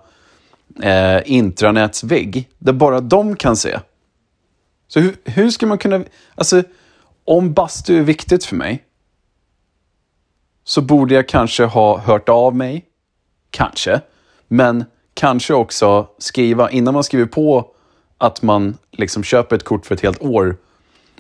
eh, 0.84 1.22
intranätsvägg 1.25 2.50
där 2.57 2.74
bara 2.74 3.00
de 3.00 3.36
kan 3.36 3.57
se. 3.57 3.79
Så 4.88 5.00
hur, 5.00 5.15
hur 5.24 5.50
ska 5.50 5.67
man 5.67 5.77
kunna... 5.77 6.03
Alltså, 6.36 6.63
om 7.25 7.53
bastu 7.53 7.98
är 7.98 8.03
viktigt 8.03 8.45
för 8.45 8.55
mig 8.55 8.85
så 10.65 10.81
borde 10.81 11.15
jag 11.15 11.27
kanske 11.27 11.65
ha 11.65 11.98
hört 11.98 12.29
av 12.29 12.55
mig. 12.55 12.86
Kanske. 13.50 14.01
Men 14.48 14.86
kanske 15.13 15.53
också 15.53 16.07
skriva, 16.17 16.69
innan 16.69 16.93
man 16.93 17.03
skriver 17.03 17.25
på 17.25 17.72
att 18.17 18.41
man 18.41 18.77
liksom 18.91 19.24
köper 19.24 19.55
ett 19.55 19.63
kort 19.63 19.86
för 19.86 19.95
ett 19.95 20.01
helt 20.01 20.22
år. 20.22 20.57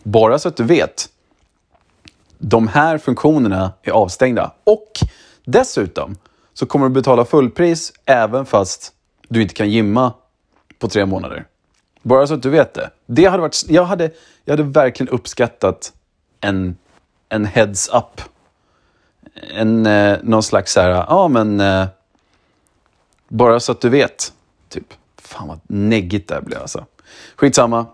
Bara 0.03 0.39
så 0.39 0.47
att 0.47 0.57
du 0.57 0.63
vet. 0.63 1.09
De 2.37 2.67
här 2.67 2.97
funktionerna 2.97 3.73
är 3.81 3.91
avstängda. 3.91 4.51
Och 4.63 4.91
dessutom 5.45 6.15
så 6.53 6.65
kommer 6.65 6.87
du 6.87 6.93
betala 6.93 7.25
fullpris 7.25 7.93
även 8.05 8.45
fast 8.45 8.93
du 9.27 9.41
inte 9.41 9.53
kan 9.53 9.69
gymma 9.69 10.13
på 10.79 10.87
tre 10.87 11.05
månader. 11.05 11.45
Bara 12.01 12.27
så 12.27 12.33
att 12.33 12.43
du 12.43 12.49
vet 12.49 12.73
det. 12.73 12.89
det 13.05 13.25
hade 13.25 13.41
varit, 13.41 13.63
jag, 13.67 13.83
hade, 13.85 14.11
jag 14.45 14.53
hade 14.57 14.63
verkligen 14.63 15.09
uppskattat 15.09 15.93
en, 16.41 16.77
en 17.29 17.45
heads 17.45 17.89
up. 17.89 18.21
En, 19.35 19.85
eh, 19.85 20.17
någon 20.23 20.43
slags 20.43 20.73
så 20.73 20.81
här, 20.81 20.89
ja 20.89 21.27
men... 21.27 21.59
Eh, 21.59 21.85
bara 23.27 23.59
så 23.59 23.71
att 23.71 23.81
du 23.81 23.89
vet. 23.89 24.33
Typ. 24.69 24.93
Fan 25.17 25.47
vad 25.47 25.59
neggigt 25.67 26.27
det 26.27 26.35
här 26.35 26.41
blev 26.41 26.61
alltså. 26.61 26.85
Skitsamma. 27.35 27.85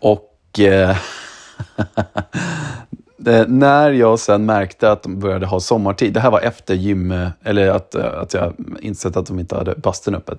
Och... 0.00 0.60
Eh, 0.60 0.90
eh 3.26 3.46
när 3.46 3.90
jag 3.90 4.18
sen 4.18 4.46
märkte 4.46 4.92
att 4.92 5.02
de 5.02 5.18
började 5.20 5.46
ha 5.46 5.60
sommartid, 5.60 6.12
det 6.12 6.20
här 6.20 6.30
var 6.30 6.40
efter 6.40 6.74
gym, 6.74 7.12
eh, 7.12 7.28
eller 7.42 7.68
att, 7.68 7.94
eh, 7.94 8.18
att 8.18 8.34
jag 8.34 8.54
insett 8.80 9.16
att 9.16 9.26
de 9.26 9.38
inte 9.38 9.56
hade 9.56 9.74
bastun 9.74 10.14
öppet. 10.14 10.38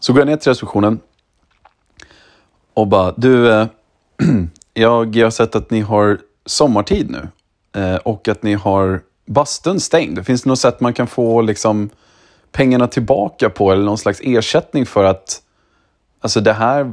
Så 0.00 0.12
går 0.12 0.20
jag 0.20 0.26
ner 0.26 0.36
till 0.36 0.50
receptionen 0.50 1.00
och 2.74 2.86
bara, 2.86 3.14
du, 3.16 3.52
eh, 3.52 3.66
jag 4.74 5.16
har 5.16 5.30
sett 5.30 5.54
att 5.54 5.70
ni 5.70 5.80
har 5.80 6.18
sommartid 6.46 7.10
nu 7.10 7.28
Eh, 7.72 7.96
och 7.96 8.28
att 8.28 8.42
ni 8.42 8.54
har 8.54 9.00
bastun 9.26 9.80
stängd. 9.80 10.26
Finns 10.26 10.42
det 10.42 10.48
något 10.48 10.58
sätt 10.58 10.80
man 10.80 10.92
kan 10.92 11.06
få 11.06 11.40
liksom, 11.40 11.90
pengarna 12.52 12.86
tillbaka 12.86 13.50
på 13.50 13.72
eller 13.72 13.84
någon 13.84 13.98
slags 13.98 14.20
ersättning 14.22 14.86
för 14.86 15.04
att 15.04 15.42
Alltså 16.22 16.40
det 16.40 16.52
här 16.52 16.92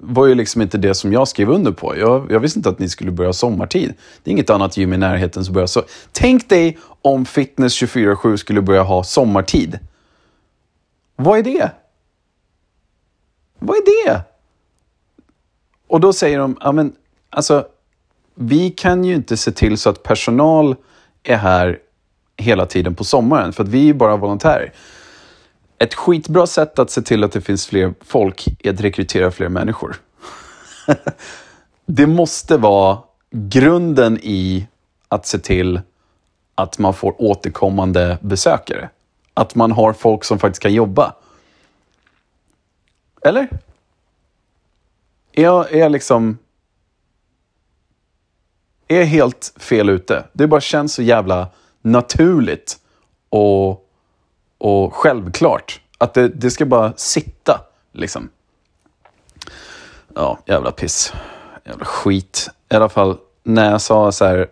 var 0.00 0.26
ju 0.26 0.34
liksom 0.34 0.62
inte 0.62 0.78
det 0.78 0.94
som 0.94 1.12
jag 1.12 1.28
skrev 1.28 1.50
under 1.50 1.72
på. 1.72 1.96
Jag, 1.96 2.32
jag 2.32 2.40
visste 2.40 2.58
inte 2.58 2.68
att 2.68 2.78
ni 2.78 2.88
skulle 2.88 3.10
börja 3.10 3.32
sommartid. 3.32 3.94
Det 4.22 4.30
är 4.30 4.32
inget 4.32 4.50
annat 4.50 4.76
gym 4.76 4.92
i 4.92 4.96
närheten 4.96 5.44
som 5.44 5.54
börjar 5.54 5.66
så. 5.66 5.82
Tänk 6.12 6.48
dig 6.48 6.78
om 7.02 7.24
Fitness 7.24 7.82
24-7 7.82 8.36
skulle 8.36 8.62
börja 8.62 8.82
ha 8.82 9.04
sommartid. 9.04 9.78
Vad 11.16 11.38
är 11.38 11.42
det? 11.42 11.70
Vad 13.58 13.76
är 13.76 14.06
det? 14.06 14.20
Och 15.86 16.00
då 16.00 16.12
säger 16.12 16.38
de, 16.38 16.56
ja 16.60 16.72
men 16.72 16.92
alltså, 17.30 17.66
vi 18.40 18.70
kan 18.70 19.04
ju 19.04 19.14
inte 19.14 19.36
se 19.36 19.52
till 19.52 19.78
så 19.78 19.90
att 19.90 20.02
personal 20.02 20.76
är 21.22 21.36
här 21.36 21.78
hela 22.36 22.66
tiden 22.66 22.94
på 22.94 23.04
sommaren, 23.04 23.52
för 23.52 23.62
att 23.62 23.68
vi 23.68 23.88
är 23.88 23.94
bara 23.94 24.16
volontärer. 24.16 24.72
Ett 25.78 25.94
skitbra 25.94 26.46
sätt 26.46 26.78
att 26.78 26.90
se 26.90 27.02
till 27.02 27.24
att 27.24 27.32
det 27.32 27.40
finns 27.40 27.66
fler 27.66 27.94
folk 28.00 28.48
är 28.58 28.72
att 28.72 28.80
rekrytera 28.80 29.30
fler 29.30 29.48
människor. 29.48 29.96
det 31.86 32.06
måste 32.06 32.56
vara 32.56 32.98
grunden 33.30 34.18
i 34.22 34.66
att 35.08 35.26
se 35.26 35.38
till 35.38 35.80
att 36.54 36.78
man 36.78 36.94
får 36.94 37.22
återkommande 37.22 38.18
besökare. 38.20 38.88
Att 39.34 39.54
man 39.54 39.72
har 39.72 39.92
folk 39.92 40.24
som 40.24 40.38
faktiskt 40.38 40.62
kan 40.62 40.74
jobba. 40.74 41.14
Eller? 43.22 43.48
Är 45.32 45.42
jag, 45.42 45.72
är 45.72 45.78
jag 45.78 45.92
liksom... 45.92 46.38
Är 48.88 49.04
helt 49.04 49.52
fel 49.56 49.88
ute? 49.88 50.24
Det 50.32 50.46
bara 50.46 50.60
känns 50.60 50.94
så 50.94 51.02
jävla 51.02 51.48
naturligt 51.82 52.78
och 53.28 53.84
och 54.58 54.94
självklart. 54.94 55.80
Att 55.98 56.14
det, 56.14 56.28
det 56.28 56.50
ska 56.50 56.66
bara 56.66 56.92
sitta, 56.96 57.60
liksom. 57.92 58.28
Ja, 60.14 60.38
jävla 60.46 60.72
piss. 60.72 61.12
Jävla 61.64 61.84
skit. 61.84 62.50
I 62.68 62.74
alla 62.74 62.88
fall, 62.88 63.18
när 63.42 63.70
jag 63.70 63.80
sa 63.80 64.12
så 64.12 64.24
här... 64.24 64.48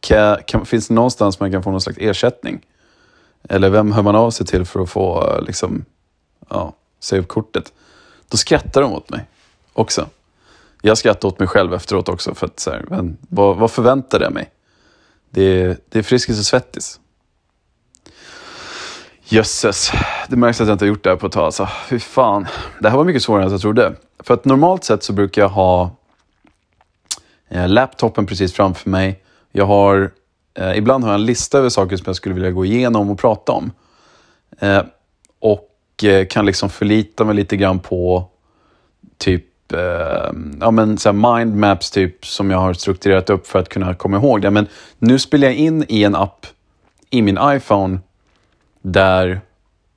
Kan, 0.00 0.38
kan, 0.46 0.66
finns 0.66 0.88
det 0.88 0.94
någonstans 0.94 1.40
man 1.40 1.52
kan 1.52 1.62
få 1.62 1.70
någon 1.70 1.80
slags 1.80 1.98
ersättning? 1.98 2.60
Eller 3.48 3.70
vem 3.70 3.92
hör 3.92 4.02
man 4.02 4.16
av 4.16 4.30
sig 4.30 4.46
till 4.46 4.64
för 4.64 4.80
att 4.80 4.90
få, 4.90 5.38
liksom, 5.46 5.84
ja, 6.48 6.72
säga 7.00 7.22
upp 7.22 7.28
kortet? 7.28 7.72
Då 8.28 8.36
skrattar 8.36 8.82
de 8.82 8.92
åt 8.92 9.10
mig 9.10 9.24
också. 9.72 10.08
Jag 10.86 10.98
skrattade 10.98 11.26
åt 11.26 11.38
mig 11.38 11.48
själv 11.48 11.74
efteråt 11.74 12.08
också. 12.08 12.34
För 12.34 12.46
att, 12.46 12.60
så 12.60 12.70
här, 12.70 12.84
men, 12.88 13.16
vad, 13.28 13.56
vad 13.56 13.70
förväntade 13.70 14.24
jag 14.24 14.32
mig? 14.32 14.50
Det, 15.30 15.78
det 15.88 15.98
är 15.98 16.02
Friskis 16.02 16.38
och 16.38 16.44
Svettis. 16.44 17.00
Jösses, 19.24 19.92
det 20.28 20.36
märks 20.36 20.60
att 20.60 20.66
jag 20.66 20.74
inte 20.74 20.84
har 20.84 20.88
gjort 20.88 21.04
det 21.04 21.10
här 21.10 21.16
på 21.16 21.26
ett 21.26 21.32
tag. 21.32 21.44
Alltså. 21.44 21.68
Fy 21.88 21.98
fan. 21.98 22.46
Det 22.80 22.88
här 22.88 22.96
var 22.96 23.04
mycket 23.04 23.22
svårare 23.22 23.44
än 23.44 23.50
jag 23.50 23.60
trodde. 23.60 23.94
För 24.18 24.34
att 24.34 24.44
normalt 24.44 24.84
sett 24.84 25.02
så 25.02 25.12
brukar 25.12 25.42
jag 25.42 25.48
ha 25.48 25.90
eh, 27.48 27.68
laptopen 27.68 28.26
precis 28.26 28.52
framför 28.52 28.90
mig. 28.90 29.24
Jag 29.52 29.66
har, 29.66 30.10
eh, 30.54 30.78
ibland 30.78 31.04
har 31.04 31.10
jag 31.10 31.20
en 31.20 31.26
lista 31.26 31.58
över 31.58 31.68
saker 31.68 31.96
som 31.96 32.04
jag 32.06 32.16
skulle 32.16 32.34
vilja 32.34 32.50
gå 32.50 32.64
igenom 32.64 33.10
och 33.10 33.18
prata 33.18 33.52
om. 33.52 33.70
Eh, 34.58 34.82
och 35.38 36.04
eh, 36.04 36.26
kan 36.26 36.46
liksom 36.46 36.70
förlita 36.70 37.24
mig 37.24 37.34
lite 37.34 37.56
grann 37.56 37.78
på 37.78 38.28
typ 39.18 39.53
Typ, 39.68 39.78
eh, 39.78 40.30
ja, 40.60 40.70
men, 40.70 40.98
så 40.98 41.12
mind 41.12 41.80
typ, 41.92 42.26
som 42.26 42.50
jag 42.50 42.58
har 42.58 42.74
strukturerat 42.74 43.30
upp 43.30 43.46
för 43.46 43.58
att 43.58 43.68
kunna 43.68 43.94
komma 43.94 44.16
ihåg 44.16 44.42
det. 44.42 44.50
Men 44.50 44.66
nu 44.98 45.18
spelar 45.18 45.48
jag 45.48 45.56
in 45.56 45.84
i 45.88 46.04
en 46.04 46.14
app 46.14 46.46
i 47.10 47.22
min 47.22 47.38
iPhone 47.42 47.98
där 48.82 49.40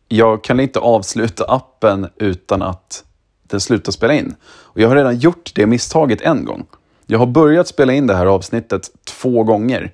jag 0.07 0.43
kan 0.43 0.59
inte 0.59 0.79
avsluta 0.79 1.45
appen 1.47 2.07
utan 2.15 2.61
att 2.61 3.03
den 3.43 3.59
slutar 3.59 3.91
spela 3.91 4.13
in. 4.13 4.35
Och 4.43 4.81
jag 4.81 4.87
har 4.87 4.95
redan 4.95 5.17
gjort 5.17 5.51
det 5.55 5.65
misstaget 5.65 6.21
en 6.21 6.45
gång. 6.45 6.65
Jag 7.05 7.19
har 7.19 7.25
börjat 7.25 7.67
spela 7.67 7.93
in 7.93 8.07
det 8.07 8.15
här 8.15 8.25
avsnittet 8.25 8.89
två 9.05 9.43
gånger. 9.43 9.91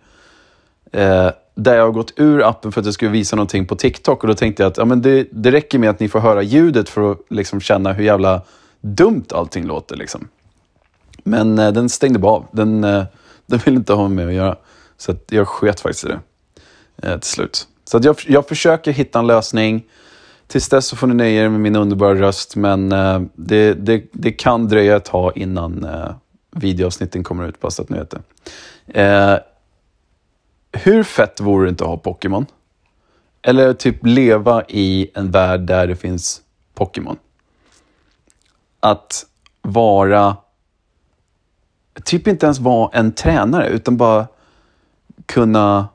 Eh, 0.92 1.30
där 1.56 1.76
jag 1.76 1.84
har 1.84 1.92
gått 1.92 2.14
ur 2.16 2.50
appen 2.50 2.72
för 2.72 2.80
att 2.80 2.86
jag 2.86 2.94
skulle 2.94 3.12
visa 3.12 3.36
någonting 3.36 3.66
på 3.66 3.76
TikTok 3.76 4.24
och 4.24 4.28
då 4.28 4.34
tänkte 4.34 4.64
jag 4.64 4.70
att 4.70 4.78
ja, 4.78 4.86
men 4.86 5.02
det, 5.02 5.28
det 5.32 5.52
räcker 5.52 5.80
med 5.80 5.90
att 5.90 6.00
ni 6.00 6.10
får 6.10 6.20
höra 6.20 6.42
ljudet 6.42 6.90
för 6.90 7.12
att 7.12 7.18
liksom 7.30 7.62
känna 7.62 7.94
hur 7.94 8.04
jävla 8.04 8.42
dumt 8.84 9.26
allting 9.32 9.66
låter. 9.66 9.96
Liksom. 9.96 10.28
Men 11.24 11.60
eh, 11.60 11.72
den 11.72 11.90
stängde 11.90 12.20
bara 12.20 12.32
av. 12.32 12.46
Den, 12.52 12.84
eh, 12.84 13.04
den 13.46 13.60
vill 13.66 13.76
inte 13.76 13.94
ha 13.94 14.08
med 14.08 14.26
mig 14.26 14.28
att 14.28 14.34
göra. 14.34 14.58
Så 14.98 15.16
jag 15.30 15.48
sket 15.48 15.80
faktiskt 15.80 16.06
i 16.06 16.08
det 16.08 16.20
eh, 17.08 17.20
till 17.20 17.30
slut. 17.30 17.68
Så 17.86 18.00
jag, 18.04 18.16
jag 18.28 18.48
försöker 18.48 18.92
hitta 18.92 19.20
en 19.20 19.28
lösning. 19.28 19.84
Tills 20.48 20.70
dess 20.70 20.88
så 20.88 20.96
får 20.96 21.08
ni 21.08 21.14
nöja 21.14 21.44
er 21.44 21.50
med 21.50 21.60
min 21.60 21.76
underbara 21.76 22.16
röst, 22.16 22.56
men 22.56 22.92
eh, 22.92 23.22
det, 23.36 23.74
det, 23.74 24.04
det, 24.12 24.32
kan 24.32 24.68
dröja 24.68 24.96
ett 24.96 25.06
tag 25.06 25.38
innan 25.38 25.84
eh, 25.84 26.12
videoavsnitten 26.52 27.24
kommer 27.24 27.48
ut, 27.48 27.60
bara 27.60 27.72
så 27.72 27.82
att 27.82 27.90
ni 27.90 27.98
vet 27.98 28.10
det. 28.12 28.22
Eh, 29.02 29.38
hur 30.72 31.04
fett 31.04 31.42
vore 31.42 31.66
det 31.66 31.70
inte 31.70 31.84
att 31.84 31.90
ha 31.90 31.98
Pokémon? 31.98 32.46
Eller 33.42 33.74
typ 33.74 34.06
leva 34.06 34.64
i 34.68 35.12
en 35.14 35.32
värld 35.32 35.62
där 35.62 35.88
det 35.88 35.96
finns 35.96 36.42
Pokémon. 36.74 37.18
Att 38.84 39.26
vara... 39.62 40.38
Typ 42.04 42.28
inte 42.28 42.46
ens 42.46 42.60
vara 42.60 42.90
en 42.94 43.12
tränare, 43.12 43.70
utan 43.70 43.98
bara 43.98 44.28
kunna 45.26 45.88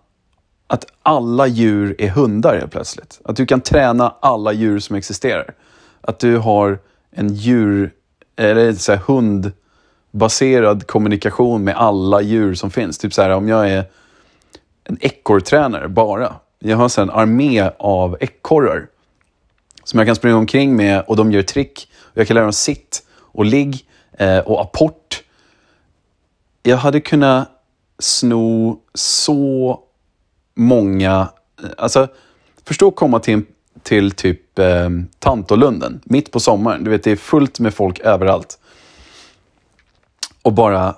att 0.67 0.87
alla 1.03 1.47
djur 1.47 1.97
är 1.99 2.09
hundar 2.09 2.59
helt 2.59 2.73
plötsligt. 2.73 3.21
Att 3.25 3.37
du 3.37 3.47
kan 3.47 3.61
träna 3.61 4.15
alla 4.21 4.53
djur 4.53 4.79
som 4.79 4.97
existerar. 4.97 5.55
Att 6.01 6.19
du 6.19 6.37
har 6.37 6.79
en 7.11 7.35
djur, 7.35 7.93
eller 8.37 8.73
så 8.73 8.93
här, 8.93 9.01
hundbaserad 9.07 10.87
kommunikation 10.87 11.65
med 11.65 11.77
alla 11.77 12.21
djur 12.21 12.55
som 12.55 12.71
finns. 12.71 12.99
Typ 12.99 13.15
så 13.15 13.23
här, 13.23 13.31
om 13.31 13.49
jag 13.49 13.71
är 13.71 13.85
en 14.85 14.99
ekorrtränare 15.01 15.89
bara. 15.89 16.35
Jag 16.59 16.77
har 16.77 16.89
så 16.89 17.03
en 17.03 17.11
armé 17.11 17.71
av 17.79 18.17
ekorrar 18.21 18.87
som 19.89 19.99
jag 19.99 20.07
kan 20.07 20.17
springa 20.17 20.37
omkring 20.37 20.77
med 20.77 21.05
och 21.07 21.17
de 21.17 21.33
gör 21.33 21.43
trick. 21.43 21.89
Och 22.03 22.19
jag 22.19 22.27
kan 22.27 22.35
lära 22.35 22.45
dem 22.45 22.53
sitt 22.53 23.03
och 23.17 23.45
ligg 23.45 23.87
eh, 24.19 24.39
och 24.39 24.61
apport. 24.61 25.23
Jag 26.63 26.77
hade 26.77 27.01
kunnat 27.01 27.49
sno 27.99 28.81
så 28.95 29.81
många... 30.55 31.29
Eh, 31.63 31.69
alltså, 31.79 32.09
förstå 32.65 32.89
att 32.89 32.97
komma 32.97 33.21
till, 33.21 33.43
till 33.83 34.11
typ 34.11 34.59
eh, 34.59 34.89
Tantolunden 35.19 36.01
mitt 36.05 36.33
på 36.33 36.41
sommaren. 36.41 36.85
Du 36.85 36.91
vet, 36.91 37.03
det 37.03 37.11
är 37.11 37.17
fullt 37.17 37.61
med 37.61 37.75
folk 37.75 38.01
överallt. 38.01 38.59
Och 40.43 40.53
bara 40.53 40.97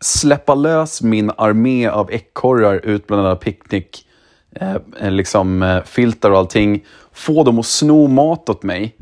släppa 0.00 0.54
lös 0.54 1.02
min 1.02 1.30
armé 1.36 1.88
av 1.88 2.12
ekorrar 2.12 2.74
ut 2.74 3.06
bland 3.06 3.26
alla 3.26 3.36
picknick, 3.36 4.07
Eh, 4.60 4.76
eh, 5.00 5.10
liksom, 5.10 5.62
eh, 5.62 5.82
filtar 5.84 6.30
och 6.30 6.38
allting. 6.38 6.84
Få 7.12 7.44
dem 7.44 7.58
att 7.58 7.66
sno 7.66 8.06
mat 8.06 8.48
åt 8.48 8.62
mig 8.62 8.96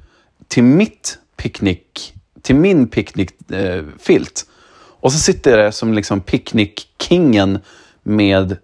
till 0.49 0.63
mitt 0.63 1.19
picknick, 1.37 2.15
till 2.43 2.57
min 2.57 2.89
picknickfilt. 2.89 4.45
Eh, 4.49 4.53
och 5.01 5.13
så 5.13 5.19
sitter 5.19 5.51
jag 5.51 5.61
där 5.61 5.71
som 5.71 5.95
liksom 5.95 6.21
picknickkingen 6.21 7.59
med 8.03 8.57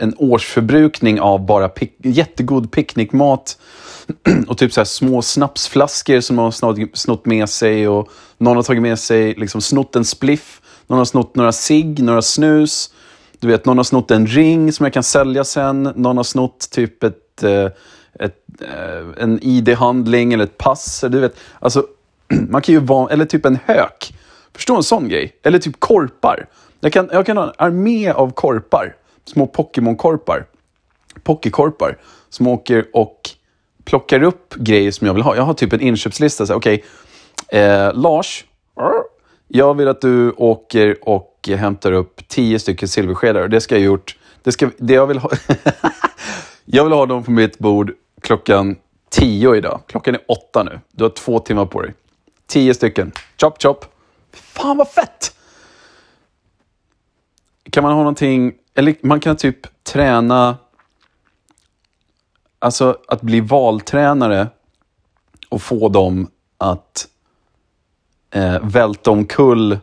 en 0.00 0.14
årsförbrukning 0.16 1.20
av 1.20 1.46
bara 1.46 1.68
pick, 1.68 1.94
jättegod 1.98 2.72
picknickmat 2.72 3.58
och 4.48 4.58
typ 4.58 4.72
så 4.72 4.84
små 4.84 5.22
snapsflaskor 5.22 6.20
som 6.20 6.36
man 6.36 6.44
har 6.44 6.96
snott 6.96 7.26
med 7.26 7.48
sig 7.48 7.88
och 7.88 8.08
någon 8.38 8.56
har 8.56 8.62
tagit 8.62 8.82
med 8.82 8.98
sig, 8.98 9.34
liksom 9.34 9.60
snott 9.60 9.96
en 9.96 10.04
spliff, 10.04 10.60
någon 10.86 10.98
har 10.98 11.04
snott 11.04 11.34
några 11.34 11.52
cigg, 11.52 12.02
några 12.02 12.22
snus. 12.22 12.90
Du 13.46 13.52
vet, 13.52 13.64
någon 13.64 13.76
har 13.76 13.84
snott 13.84 14.10
en 14.10 14.26
ring 14.26 14.72
som 14.72 14.84
jag 14.84 14.92
kan 14.92 15.02
sälja 15.02 15.44
sen. 15.44 15.82
Någon 15.82 16.16
har 16.16 16.24
snott 16.24 16.70
typ 16.70 17.02
ett, 17.02 17.42
eh, 17.42 17.64
ett, 17.64 17.74
ett, 18.20 19.18
en 19.18 19.38
ID-handling 19.42 20.32
eller 20.32 20.44
ett 20.44 20.58
pass. 20.58 21.04
Du 21.08 21.20
vet, 21.20 21.36
alltså, 21.58 21.86
man 22.48 22.62
kan 22.62 22.72
ju 22.72 22.80
vara, 22.80 23.12
eller 23.12 23.24
typ 23.24 23.44
en 23.44 23.58
hök. 23.64 24.14
Förstå 24.52 24.76
en 24.76 24.82
sån 24.82 25.08
grej. 25.08 25.36
Eller 25.42 25.58
typ 25.58 25.80
korpar. 25.80 26.46
Jag 26.80 26.92
kan, 26.92 27.08
jag 27.12 27.26
kan 27.26 27.36
ha 27.36 27.44
en 27.44 27.52
armé 27.58 28.10
av 28.10 28.30
korpar. 28.30 28.96
Små 29.24 29.46
Pokémon-korpar. 29.46 30.44
Pokékorpar. 31.22 31.98
Som 32.28 32.46
åker 32.46 32.86
och 32.92 33.20
plockar 33.84 34.22
upp 34.22 34.54
grejer 34.54 34.90
som 34.90 35.06
jag 35.06 35.14
vill 35.14 35.22
ha. 35.22 35.36
Jag 35.36 35.42
har 35.42 35.54
typ 35.54 35.72
en 35.72 35.80
inköpslista. 35.80 36.44
Okej, 36.54 36.84
okay, 37.46 37.60
eh, 37.60 37.94
Lars. 37.94 38.44
Jag 39.48 39.74
vill 39.74 39.88
att 39.88 40.00
du 40.00 40.30
åker 40.30 41.08
och 41.08 41.35
Eh, 41.48 41.58
hämtar 41.58 41.92
upp 41.92 42.28
tio 42.28 42.58
stycken 42.58 42.88
silverskedar. 42.88 43.48
Det 43.48 43.60
ska 43.60 43.74
jag 43.74 43.84
gjort. 43.84 44.16
Det, 44.42 44.52
ska, 44.52 44.70
det 44.78 44.94
jag 44.94 45.06
vill 45.06 45.18
ha... 45.18 45.30
jag 46.64 46.84
vill 46.84 46.92
ha 46.92 47.06
dem 47.06 47.24
på 47.24 47.30
mitt 47.30 47.58
bord 47.58 47.92
klockan 48.20 48.76
tio 49.10 49.56
idag. 49.56 49.80
Klockan 49.86 50.14
är 50.14 50.20
åtta 50.28 50.62
nu. 50.62 50.80
Du 50.92 51.04
har 51.04 51.10
två 51.10 51.38
timmar 51.38 51.66
på 51.66 51.82
dig. 51.82 51.94
Tio 52.46 52.74
stycken. 52.74 53.12
Chop, 53.40 53.62
chop. 53.62 53.84
Fan 54.32 54.76
vad 54.76 54.88
fett! 54.88 55.36
Kan 57.70 57.82
man 57.82 57.92
ha 57.92 57.98
någonting... 57.98 58.54
Eller 58.74 58.94
man 59.00 59.20
kan 59.20 59.36
typ 59.36 59.84
träna... 59.84 60.56
Alltså 62.58 62.98
att 63.08 63.22
bli 63.22 63.40
valtränare 63.40 64.48
och 65.48 65.62
få 65.62 65.88
dem 65.88 66.30
att 66.58 67.08
eh, 68.30 68.58
välta 68.62 69.10
omkull 69.10 69.78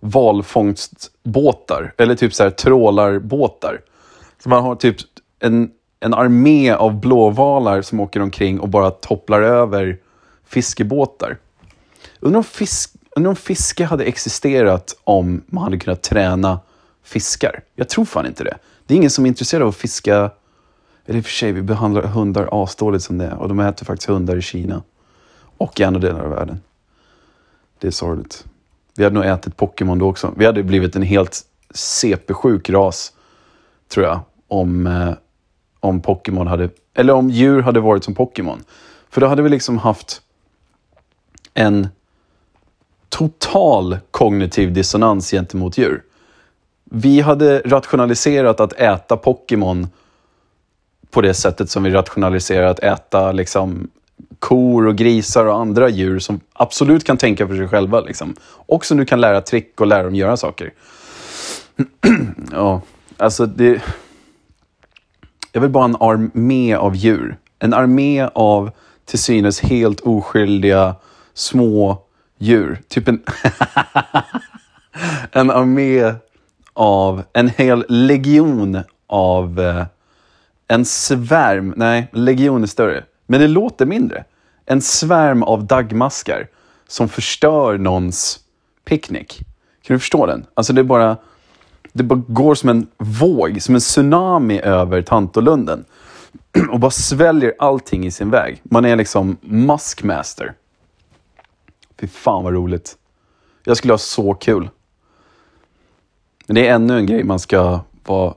valfångstbåtar. 0.00 1.94
Eller 1.96 2.14
typ 2.14 2.34
så 2.34 2.42
här 2.42 2.50
trålarbåtar. 2.50 3.80
Så 4.42 4.48
man 4.48 4.62
har 4.62 4.74
typ 4.74 4.96
en, 5.38 5.70
en 6.00 6.14
armé 6.14 6.72
av 6.72 7.00
blåvalar 7.00 7.82
som 7.82 8.00
åker 8.00 8.22
omkring 8.22 8.60
och 8.60 8.68
bara 8.68 8.90
topplar 8.90 9.42
över 9.42 9.98
fiskebåtar. 10.46 11.38
Undrar 12.20 12.38
om, 12.38 12.44
fisk, 12.44 12.92
undrar 13.16 13.30
om 13.30 13.36
fiske 13.36 13.84
hade 13.84 14.04
existerat 14.04 14.96
om 15.04 15.42
man 15.46 15.64
hade 15.64 15.78
kunnat 15.78 16.02
träna 16.02 16.60
fiskar. 17.04 17.62
Jag 17.74 17.88
tror 17.88 18.04
fan 18.04 18.26
inte 18.26 18.44
det. 18.44 18.58
Det 18.86 18.94
är 18.94 18.96
ingen 18.96 19.10
som 19.10 19.24
är 19.24 19.28
intresserad 19.28 19.62
av 19.62 19.68
att 19.68 19.76
fiska. 19.76 20.30
Eller 21.06 21.18
i 21.18 21.20
och 21.20 21.24
för 21.24 21.32
sig, 21.32 21.52
vi 21.52 21.62
behandlar 21.62 22.02
hundar 22.02 22.48
asdåligt 22.62 23.04
som 23.04 23.18
det 23.18 23.26
är. 23.26 23.34
Och 23.34 23.48
de 23.48 23.60
äter 23.60 23.86
faktiskt 23.86 24.08
hundar 24.08 24.36
i 24.36 24.42
Kina. 24.42 24.82
Och 25.56 25.80
i 25.80 25.84
andra 25.84 26.00
delar 26.00 26.20
av 26.20 26.30
världen. 26.30 26.60
Det 27.78 27.86
är 27.86 27.90
sorgligt. 27.90 28.44
Vi 28.96 29.04
hade 29.04 29.14
nog 29.14 29.24
ätit 29.24 29.56
Pokémon 29.56 29.98
då 29.98 30.08
också. 30.08 30.34
Vi 30.36 30.46
hade 30.46 30.62
blivit 30.62 30.96
en 30.96 31.02
helt 31.02 31.40
CP-sjuk 31.74 32.70
ras, 32.70 33.12
tror 33.88 34.06
jag. 34.06 34.20
Om, 34.48 34.86
eh, 34.86 35.12
om 35.80 36.02
Pokémon 36.02 36.46
hade... 36.46 36.68
Eller 36.94 37.12
om 37.12 37.30
djur 37.30 37.62
hade 37.62 37.80
varit 37.80 38.04
som 38.04 38.14
Pokémon. 38.14 38.64
För 39.10 39.20
då 39.20 39.26
hade 39.26 39.42
vi 39.42 39.48
liksom 39.48 39.78
haft 39.78 40.22
en 41.54 41.88
total 43.08 43.98
kognitiv 44.10 44.72
dissonans 44.72 45.30
gentemot 45.30 45.78
djur. 45.78 46.02
Vi 46.84 47.20
hade 47.20 47.62
rationaliserat 47.64 48.60
att 48.60 48.72
äta 48.72 49.16
Pokémon 49.16 49.88
på 51.10 51.20
det 51.20 51.34
sättet 51.34 51.70
som 51.70 51.82
vi 51.82 51.90
rationaliserar 51.90 52.66
att 52.66 52.78
äta 52.78 53.32
liksom, 53.32 53.90
kor 54.40 54.86
och 54.86 54.96
grisar 54.96 55.46
och 55.46 55.60
andra 55.60 55.88
djur 55.88 56.18
som 56.18 56.40
absolut 56.52 57.04
kan 57.04 57.16
tänka 57.16 57.48
för 57.48 57.56
sig 57.56 57.68
själva. 57.68 58.00
Liksom. 58.00 58.36
Och 58.42 58.84
som 58.84 58.96
du 58.98 59.04
kan 59.04 59.20
lära 59.20 59.40
trick 59.40 59.80
och 59.80 59.86
lära 59.86 60.02
dem 60.02 60.14
göra 60.14 60.36
saker. 60.36 60.72
ja, 62.52 62.80
alltså 63.16 63.46
det... 63.46 63.82
Jag 65.52 65.60
vill 65.60 65.70
bara 65.70 65.84
en 65.84 65.96
armé 65.96 66.74
av 66.74 66.96
djur. 66.96 67.36
En 67.58 67.74
armé 67.74 68.28
av 68.34 68.70
till 69.04 69.18
synes 69.18 69.60
helt 69.60 70.00
oskyldiga 70.00 70.94
små 71.34 72.02
djur. 72.38 72.82
Typ 72.88 73.08
en... 73.08 73.22
en 75.32 75.50
armé 75.50 76.14
av 76.72 77.22
en 77.32 77.48
hel 77.48 77.84
legion 77.88 78.78
av... 79.06 79.60
Eh, 79.60 79.84
en 80.68 80.84
svärm, 80.84 81.74
nej, 81.76 82.08
legion 82.12 82.62
är 82.62 82.66
större. 82.66 83.04
Men 83.30 83.40
det 83.40 83.48
låter 83.48 83.86
mindre. 83.86 84.24
En 84.66 84.80
svärm 84.80 85.42
av 85.42 85.64
dagmaskar 85.64 86.48
som 86.86 87.08
förstör 87.08 87.78
någons 87.78 88.40
picknick. 88.84 89.38
Kan 89.82 89.94
du 89.94 89.98
förstå 89.98 90.26
den? 90.26 90.46
Alltså 90.54 90.72
det 90.72 90.80
är 90.80 90.84
bara... 90.84 91.16
Det 91.92 92.02
bara 92.02 92.22
går 92.28 92.54
som 92.54 92.68
en 92.68 92.86
våg, 92.98 93.62
som 93.62 93.74
en 93.74 93.80
tsunami 93.80 94.60
över 94.60 95.02
Tantolunden. 95.02 95.84
Och 96.70 96.80
bara 96.80 96.90
sväljer 96.90 97.54
allting 97.58 98.06
i 98.06 98.10
sin 98.10 98.30
väg. 98.30 98.60
Man 98.62 98.84
är 98.84 98.96
liksom 98.96 99.36
maskmaster. 99.40 100.54
Fy 102.00 102.06
fan 102.06 102.44
vad 102.44 102.52
roligt. 102.52 102.96
Jag 103.64 103.76
skulle 103.76 103.92
ha 103.92 103.98
så 103.98 104.34
kul. 104.34 104.68
Men 106.46 106.54
det 106.54 106.68
är 106.68 106.74
ännu 106.74 106.96
en 106.98 107.06
grej 107.06 107.24
man 107.24 107.38
ska 107.38 107.80
vara, 108.06 108.34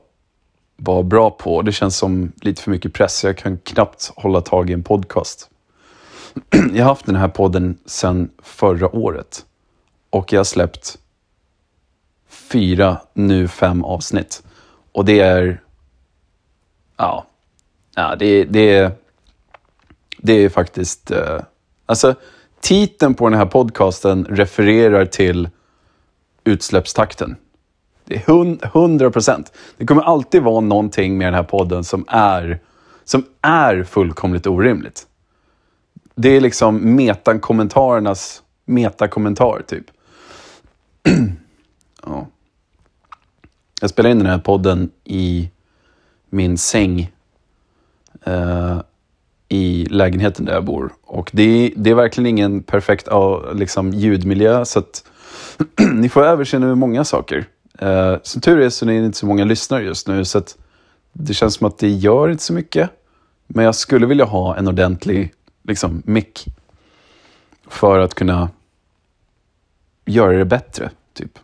vara 0.76 1.02
bra 1.02 1.30
på. 1.30 1.62
Det 1.62 1.72
känns 1.72 1.96
som 1.96 2.32
lite 2.40 2.62
för 2.62 2.70
mycket 2.70 2.92
press. 2.92 3.24
Jag 3.24 3.36
kan 3.36 3.58
knappt 3.58 4.12
hålla 4.16 4.40
tag 4.40 4.70
i 4.70 4.72
en 4.72 4.82
podcast. 4.82 5.50
Jag 6.72 6.84
har 6.84 6.88
haft 6.88 7.06
den 7.06 7.16
här 7.16 7.28
podden 7.28 7.78
sedan 7.86 8.30
förra 8.42 8.96
året. 8.96 9.44
Och 10.10 10.32
jag 10.32 10.38
har 10.38 10.44
släppt 10.44 10.98
fyra, 12.28 13.00
nu 13.12 13.48
fem 13.48 13.84
avsnitt. 13.84 14.42
Och 14.92 15.04
det 15.04 15.20
är... 15.20 15.60
Ja. 16.96 17.26
ja 17.94 18.16
det, 18.18 18.44
det, 18.44 18.92
det 20.18 20.32
är 20.32 20.48
faktiskt... 20.48 21.10
Uh, 21.10 21.40
alltså, 21.86 22.14
titeln 22.60 23.14
på 23.14 23.28
den 23.28 23.38
här 23.38 23.46
podcasten 23.46 24.24
refererar 24.24 25.06
till 25.06 25.48
utsläppstakten. 26.44 27.36
Det 28.04 28.14
är 28.14 28.68
hundra 28.72 29.10
procent. 29.10 29.52
Det 29.76 29.86
kommer 29.86 30.02
alltid 30.02 30.42
vara 30.42 30.60
någonting 30.60 31.18
med 31.18 31.26
den 31.26 31.34
här 31.34 31.42
podden 31.42 31.84
som 31.84 32.04
är, 32.08 32.60
som 33.04 33.24
är 33.42 33.84
fullkomligt 33.84 34.46
orimligt. 34.46 35.06
Det 36.14 36.28
är 36.28 36.40
liksom 36.40 36.96
metakommentarernas 36.96 38.42
metakommentar, 38.64 39.62
typ. 39.66 39.84
ja. 42.06 42.26
Jag 43.80 43.90
spelar 43.90 44.10
in 44.10 44.18
den 44.18 44.26
här 44.26 44.38
podden 44.38 44.90
i 45.04 45.50
min 46.30 46.58
säng 46.58 47.12
uh, 48.28 48.80
i 49.48 49.86
lägenheten 49.90 50.44
där 50.44 50.52
jag 50.54 50.64
bor. 50.64 50.92
Och 51.04 51.30
det, 51.32 51.72
det 51.76 51.90
är 51.90 51.94
verkligen 51.94 52.26
ingen 52.26 52.62
perfekt 52.62 53.08
uh, 53.12 53.54
liksom, 53.54 53.92
ljudmiljö, 53.92 54.64
så 54.64 54.78
att 54.78 55.04
ni 55.92 56.08
får 56.08 56.24
överseende 56.24 56.68
med 56.68 56.78
många 56.78 57.04
saker. 57.04 57.46
Eh, 57.78 58.16
som 58.22 58.40
tur 58.40 58.60
är 58.60 58.70
så 58.70 58.84
är 58.84 58.88
det 58.88 59.06
inte 59.06 59.18
så 59.18 59.26
många 59.26 59.44
lyssnare 59.44 59.82
just 59.82 60.08
nu, 60.08 60.24
så 60.24 60.38
att 60.38 60.56
det 61.12 61.34
känns 61.34 61.54
som 61.54 61.66
att 61.66 61.78
det 61.78 61.88
gör 61.88 62.28
inte 62.28 62.42
så 62.42 62.52
mycket. 62.52 62.90
Men 63.46 63.64
jag 63.64 63.74
skulle 63.74 64.06
vilja 64.06 64.24
ha 64.24 64.56
en 64.56 64.68
ordentlig 64.68 65.34
liksom, 65.62 66.02
mick 66.06 66.44
för 67.68 67.98
att 67.98 68.14
kunna 68.14 68.50
göra 70.04 70.38
det 70.38 70.44
bättre, 70.44 70.90
typ. 71.12 71.38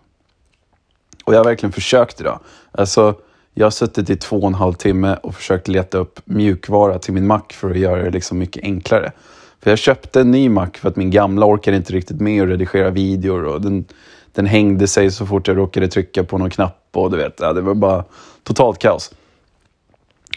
Och 1.24 1.34
jag 1.34 1.38
har 1.38 1.44
verkligen 1.44 1.72
försökt 1.72 2.20
idag. 2.20 2.40
Alltså, 2.72 3.14
jag 3.54 3.66
har 3.66 3.70
suttit 3.70 4.10
i 4.10 4.16
två 4.16 4.36
och 4.36 4.46
en 4.46 4.54
halv 4.54 4.72
timme 4.72 5.16
och 5.22 5.34
försökt 5.34 5.68
leta 5.68 5.98
upp 5.98 6.20
mjukvara 6.24 6.98
till 6.98 7.14
min 7.14 7.26
Mac 7.26 7.42
för 7.50 7.70
att 7.70 7.78
göra 7.78 8.02
det 8.02 8.10
liksom 8.10 8.38
mycket 8.38 8.64
enklare. 8.64 9.12
För 9.60 9.70
jag 9.70 9.78
köpte 9.78 10.20
en 10.20 10.30
ny 10.30 10.48
Mac 10.48 10.70
för 10.74 10.88
att 10.88 10.96
min 10.96 11.10
gamla 11.10 11.46
orkade 11.46 11.76
inte 11.76 11.92
riktigt 11.92 12.20
med 12.20 12.42
att 12.42 12.48
redigera 12.48 12.90
videor 12.90 13.44
och 13.44 13.60
den, 13.60 13.84
den 14.32 14.46
hängde 14.46 14.86
sig 14.86 15.10
så 15.10 15.26
fort 15.26 15.48
jag 15.48 15.56
råkade 15.56 15.88
trycka 15.88 16.24
på 16.24 16.38
någon 16.38 16.50
knapp 16.50 16.88
och 16.92 17.10
du 17.10 17.16
vet, 17.16 17.34
ja, 17.40 17.52
det 17.52 17.60
var 17.60 17.74
bara 17.74 18.04
totalt 18.42 18.78
kaos. 18.78 19.10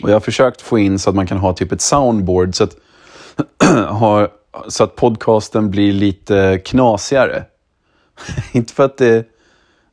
Och 0.02 0.10
jag 0.10 0.16
har 0.16 0.20
försökt 0.20 0.62
få 0.62 0.80
in 0.80 1.00
så 1.00 1.10
att 1.10 1.16
man 1.16 1.28
kan 1.28 1.38
ha 1.38 1.54
typ 1.54 1.72
ett 1.72 1.82
soundboard 1.82 2.56
så 2.56 2.64
att, 2.64 2.76
ha, 3.90 4.28
så 4.68 4.84
att 4.84 4.96
podcasten 4.96 5.72
blir 5.72 5.94
lite 5.94 6.62
knasigare. 6.66 7.44
inte 8.52 8.74
för 8.74 8.86
att 8.86 8.98
det... 8.98 9.30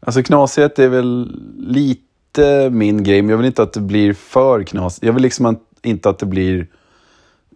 Alltså 0.00 0.22
knasighet 0.22 0.78
är 0.78 0.88
väl 0.88 1.36
lite 1.58 2.70
min 2.70 3.04
grej, 3.04 3.22
men 3.22 3.30
jag 3.30 3.36
vill 3.36 3.46
inte 3.46 3.62
att 3.62 3.72
det 3.72 3.80
blir 3.80 4.12
för 4.12 4.62
knasigt. 4.62 5.06
Jag 5.06 5.12
vill 5.12 5.22
liksom 5.22 5.58
inte 5.82 6.08
att 6.08 6.18
det 6.18 6.26
blir 6.26 6.66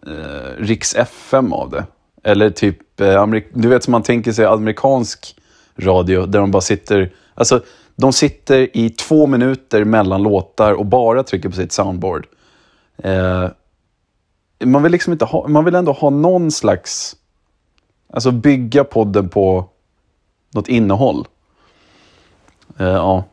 eh, 0.07 0.63
Riks 0.63 0.95
FM 0.95 1.53
av 1.53 1.69
det. 1.69 1.85
Eller 2.23 2.49
typ, 2.49 3.01
eh, 3.01 3.27
du 3.53 3.67
vet 3.67 3.83
som 3.83 3.91
man 3.91 4.03
tänker 4.03 4.31
sig 4.31 4.45
amerikansk 4.45 5.35
radio 5.77 6.25
där 6.25 6.39
de 6.39 6.51
bara 6.51 6.61
sitter, 6.61 7.13
alltså 7.33 7.63
de 7.95 8.13
sitter 8.13 8.77
i 8.77 8.89
två 8.89 9.27
minuter 9.27 9.83
mellan 9.83 10.23
låtar 10.23 10.73
och 10.73 10.85
bara 10.85 11.23
trycker 11.23 11.49
på 11.49 11.55
sitt 11.55 11.71
soundboard. 11.71 12.27
Eh, 12.97 13.49
man 14.65 14.83
vill 14.83 14.91
liksom 14.91 15.13
inte 15.13 15.25
ha, 15.25 15.47
man 15.47 15.65
vill 15.65 15.75
ändå 15.75 15.91
ha 15.91 16.09
någon 16.09 16.51
slags, 16.51 17.15
alltså 18.13 18.31
bygga 18.31 18.83
podden 18.83 19.29
på 19.29 19.69
något 20.51 20.67
innehåll. 20.67 21.27
Eh, 22.77 22.87
ja. 22.87 23.23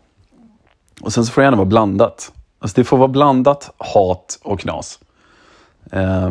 Och 1.00 1.12
sen 1.12 1.24
så 1.24 1.33
får 1.33 1.42
det 1.42 1.46
gärna 1.46 1.57
vara 1.57 1.66
blandat. 1.66 2.33
Alltså 2.59 2.81
det 2.81 2.85
får 2.85 2.96
vara 2.96 3.09
blandat 3.09 3.74
hat 3.76 4.38
och 4.42 4.61
knas. 4.61 4.98
Eh, 5.92 6.31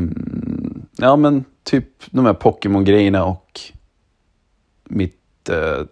ja 0.97 1.15
men 1.15 1.45
typ 1.63 1.87
de 2.11 2.25
här 2.25 2.33
Pokémon-grejerna 2.33 3.25
och 3.25 3.61
mitt 4.83 5.20
uh, 5.51 5.85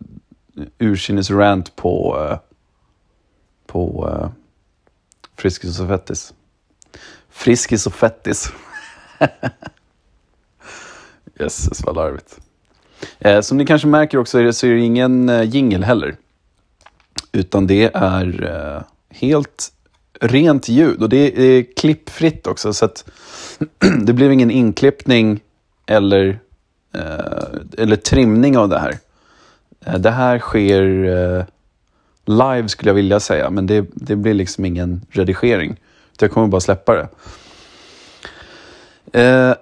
ursinnes-rant 0.79 1.75
på, 1.75 2.17
uh, 2.17 2.37
på 3.67 4.07
uh, 4.07 4.29
Friskis 5.35 5.79
och 5.79 5.87
Fettis. 5.87 6.33
Friskis 7.29 7.87
och 7.87 7.93
Fettis. 7.93 8.51
Jösses 11.39 11.85
vad 11.85 11.95
larvigt. 11.95 12.39
Eh, 13.19 13.41
som 13.41 13.57
ni 13.57 13.65
kanske 13.65 13.87
märker 13.87 14.17
också 14.17 14.39
är 14.39 14.43
det, 14.43 14.53
så 14.53 14.67
är 14.67 14.71
det 14.71 14.79
ingen 14.79 15.29
eh, 15.29 15.43
jingel 15.43 15.83
heller. 15.83 16.15
Utan 17.31 17.67
det 17.67 17.91
är 17.93 18.43
eh, 18.43 18.81
helt 19.09 19.71
rent 20.21 20.69
ljud 20.69 21.01
och 21.03 21.09
det 21.09 21.39
är 21.39 21.65
klippfritt 21.75 22.47
också. 22.47 22.73
Så 22.73 22.85
att 22.85 23.09
det 24.01 24.13
blev 24.13 24.31
ingen 24.31 24.51
inklippning 24.51 25.39
eller, 25.85 26.39
eh, 26.93 27.59
eller 27.77 27.95
trimning 27.95 28.57
av 28.57 28.69
det 28.69 28.79
här. 28.79 28.97
Eh, 29.89 29.99
det 29.99 30.11
här 30.11 30.39
sker 30.39 31.05
eh, 31.05 31.45
live 32.25 32.69
skulle 32.69 32.89
jag 32.89 32.95
vilja 32.95 33.19
säga, 33.19 33.49
men 33.49 33.67
det, 33.67 33.85
det 33.93 34.15
blir 34.15 34.33
liksom 34.33 34.65
ingen 34.65 35.05
redigering. 35.09 35.75
Jag 36.19 36.31
kommer 36.31 36.47
bara 36.47 36.61
släppa 36.61 36.93
det. 36.95 37.07
Eh, 39.21 39.55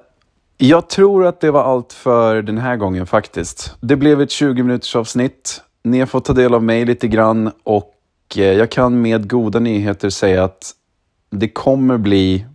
jag 0.57 0.89
tror 0.89 1.25
att 1.25 1.41
det 1.41 1.51
var 1.51 1.63
allt 1.63 1.93
för 1.93 2.41
den 2.41 2.57
här 2.57 2.75
gången 2.75 3.07
faktiskt. 3.07 3.75
Det 3.79 3.95
blev 3.95 4.21
ett 4.21 4.31
20 4.31 4.63
minuters 4.63 4.95
avsnitt. 4.95 5.61
Ni 5.83 5.99
har 5.99 6.05
fått 6.05 6.25
ta 6.25 6.33
del 6.33 6.53
av 6.53 6.63
mig 6.63 6.85
lite 6.85 7.07
grann 7.07 7.51
och 7.63 7.93
jag 8.35 8.71
kan 8.71 9.01
med 9.01 9.29
goda 9.29 9.59
nyheter 9.59 10.09
säga 10.09 10.43
att 10.43 10.71
det 11.29 11.49
kommer 11.49 11.97
bli 11.97 12.45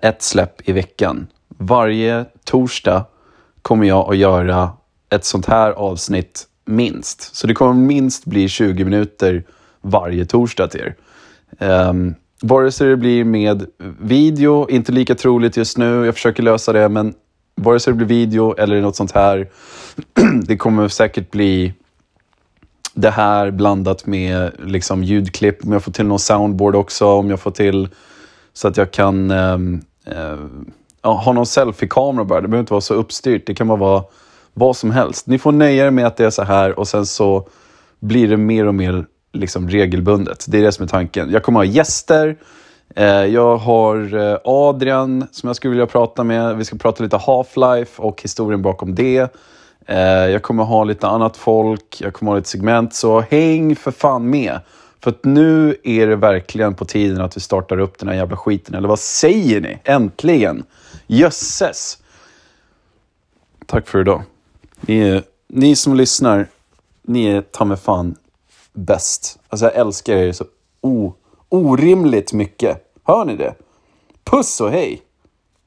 ett 0.00 0.22
släpp 0.22 0.68
i 0.68 0.72
veckan. 0.72 1.26
Varje 1.48 2.24
torsdag 2.44 3.04
kommer 3.62 3.86
jag 3.86 4.10
att 4.10 4.16
göra 4.16 4.70
ett 5.14 5.24
sånt 5.24 5.46
här 5.46 5.70
avsnitt 5.70 6.46
minst. 6.64 7.36
Så 7.36 7.46
det 7.46 7.54
kommer 7.54 7.74
minst 7.74 8.24
bli 8.24 8.48
20 8.48 8.84
minuter 8.84 9.44
varje 9.80 10.24
torsdag 10.24 10.68
till 10.68 10.80
er. 10.80 10.94
Um, 11.88 12.14
Vare 12.44 12.72
sig 12.72 12.88
det 12.88 12.96
blir 12.96 13.24
med 13.24 13.66
video, 14.00 14.70
inte 14.70 14.92
lika 14.92 15.14
troligt 15.14 15.56
just 15.56 15.78
nu, 15.78 16.04
jag 16.04 16.14
försöker 16.14 16.42
lösa 16.42 16.72
det, 16.72 16.88
men 16.88 17.14
vare 17.54 17.80
sig 17.80 17.92
det 17.92 17.96
blir 17.96 18.06
video 18.06 18.54
eller 18.58 18.80
något 18.80 18.96
sånt 18.96 19.12
här, 19.12 19.48
det 20.46 20.56
kommer 20.56 20.88
säkert 20.88 21.30
bli 21.30 21.74
det 22.94 23.10
här 23.10 23.50
blandat 23.50 24.06
med 24.06 24.52
liksom 24.64 25.04
ljudklipp, 25.04 25.64
om 25.64 25.72
jag 25.72 25.82
får 25.82 25.92
till 25.92 26.06
någon 26.06 26.18
soundboard 26.18 26.76
också, 26.76 27.06
om 27.06 27.30
jag 27.30 27.40
får 27.40 27.50
till 27.50 27.88
så 28.52 28.68
att 28.68 28.76
jag 28.76 28.90
kan 28.90 29.30
um, 29.30 29.82
uh, 30.08 31.12
ha 31.12 31.32
någon 31.32 31.46
selfie-kamera 31.46 32.24
bara. 32.24 32.40
Det 32.40 32.48
behöver 32.48 32.62
inte 32.62 32.72
vara 32.72 32.80
så 32.80 32.94
uppstyrt, 32.94 33.46
det 33.46 33.54
kan 33.54 33.68
bara 33.68 33.78
vara 33.78 34.04
vad 34.54 34.76
som 34.76 34.90
helst. 34.90 35.26
Ni 35.26 35.38
får 35.38 35.52
nöja 35.52 35.86
er 35.86 35.90
med 35.90 36.06
att 36.06 36.16
det 36.16 36.24
är 36.24 36.30
så 36.30 36.42
här 36.42 36.78
och 36.78 36.88
sen 36.88 37.06
så 37.06 37.48
blir 38.00 38.28
det 38.28 38.36
mer 38.36 38.66
och 38.66 38.74
mer 38.74 39.06
liksom 39.32 39.68
regelbundet. 39.68 40.44
Det 40.48 40.58
är 40.58 40.62
det 40.62 40.72
som 40.72 40.84
är 40.84 40.88
tanken. 40.88 41.30
Jag 41.30 41.42
kommer 41.42 41.60
ha 41.60 41.64
gäster. 41.64 42.36
Eh, 42.96 43.06
jag 43.06 43.56
har 43.56 44.14
eh, 44.14 44.38
Adrian 44.44 45.26
som 45.30 45.46
jag 45.46 45.56
skulle 45.56 45.70
vilja 45.70 45.86
prata 45.86 46.24
med. 46.24 46.56
Vi 46.56 46.64
ska 46.64 46.76
prata 46.76 47.04
lite 47.04 47.16
Half-Life 47.16 48.00
och 48.00 48.22
historien 48.22 48.62
bakom 48.62 48.94
det. 48.94 49.36
Eh, 49.86 49.98
jag 50.06 50.42
kommer 50.42 50.64
ha 50.64 50.84
lite 50.84 51.08
annat 51.08 51.36
folk. 51.36 52.00
Jag 52.00 52.12
kommer 52.12 52.32
ha 52.32 52.36
lite 52.36 52.48
segment. 52.48 52.94
Så 52.94 53.20
häng 53.20 53.76
för 53.76 53.90
fan 53.90 54.30
med. 54.30 54.60
För 55.00 55.10
att 55.10 55.24
nu 55.24 55.76
är 55.84 56.06
det 56.06 56.16
verkligen 56.16 56.74
på 56.74 56.84
tiden 56.84 57.20
att 57.20 57.36
vi 57.36 57.40
startar 57.40 57.78
upp 57.78 57.98
den 57.98 58.08
här 58.08 58.16
jävla 58.16 58.36
skiten. 58.36 58.74
Eller 58.74 58.88
vad 58.88 58.98
säger 58.98 59.60
ni? 59.60 59.78
Äntligen! 59.84 60.64
Jösses! 61.06 61.98
Tack 63.66 63.88
för 63.88 64.00
idag. 64.00 64.22
Ni, 64.86 64.98
är, 64.98 65.22
ni 65.48 65.76
som 65.76 65.94
lyssnar, 65.94 66.48
ni 67.02 67.26
är 67.26 67.42
ta 67.42 67.64
mig 67.64 67.76
fan 67.76 68.16
bäst. 68.72 69.38
Alltså 69.48 69.66
jag 69.66 69.74
älskar 69.74 70.16
er 70.16 70.32
så 70.32 70.44
o, 70.80 71.14
orimligt 71.48 72.32
mycket. 72.32 72.94
Hör 73.04 73.24
ni 73.24 73.36
det? 73.36 73.54
Puss 74.24 74.60
och 74.60 74.70
hej! 74.70 75.02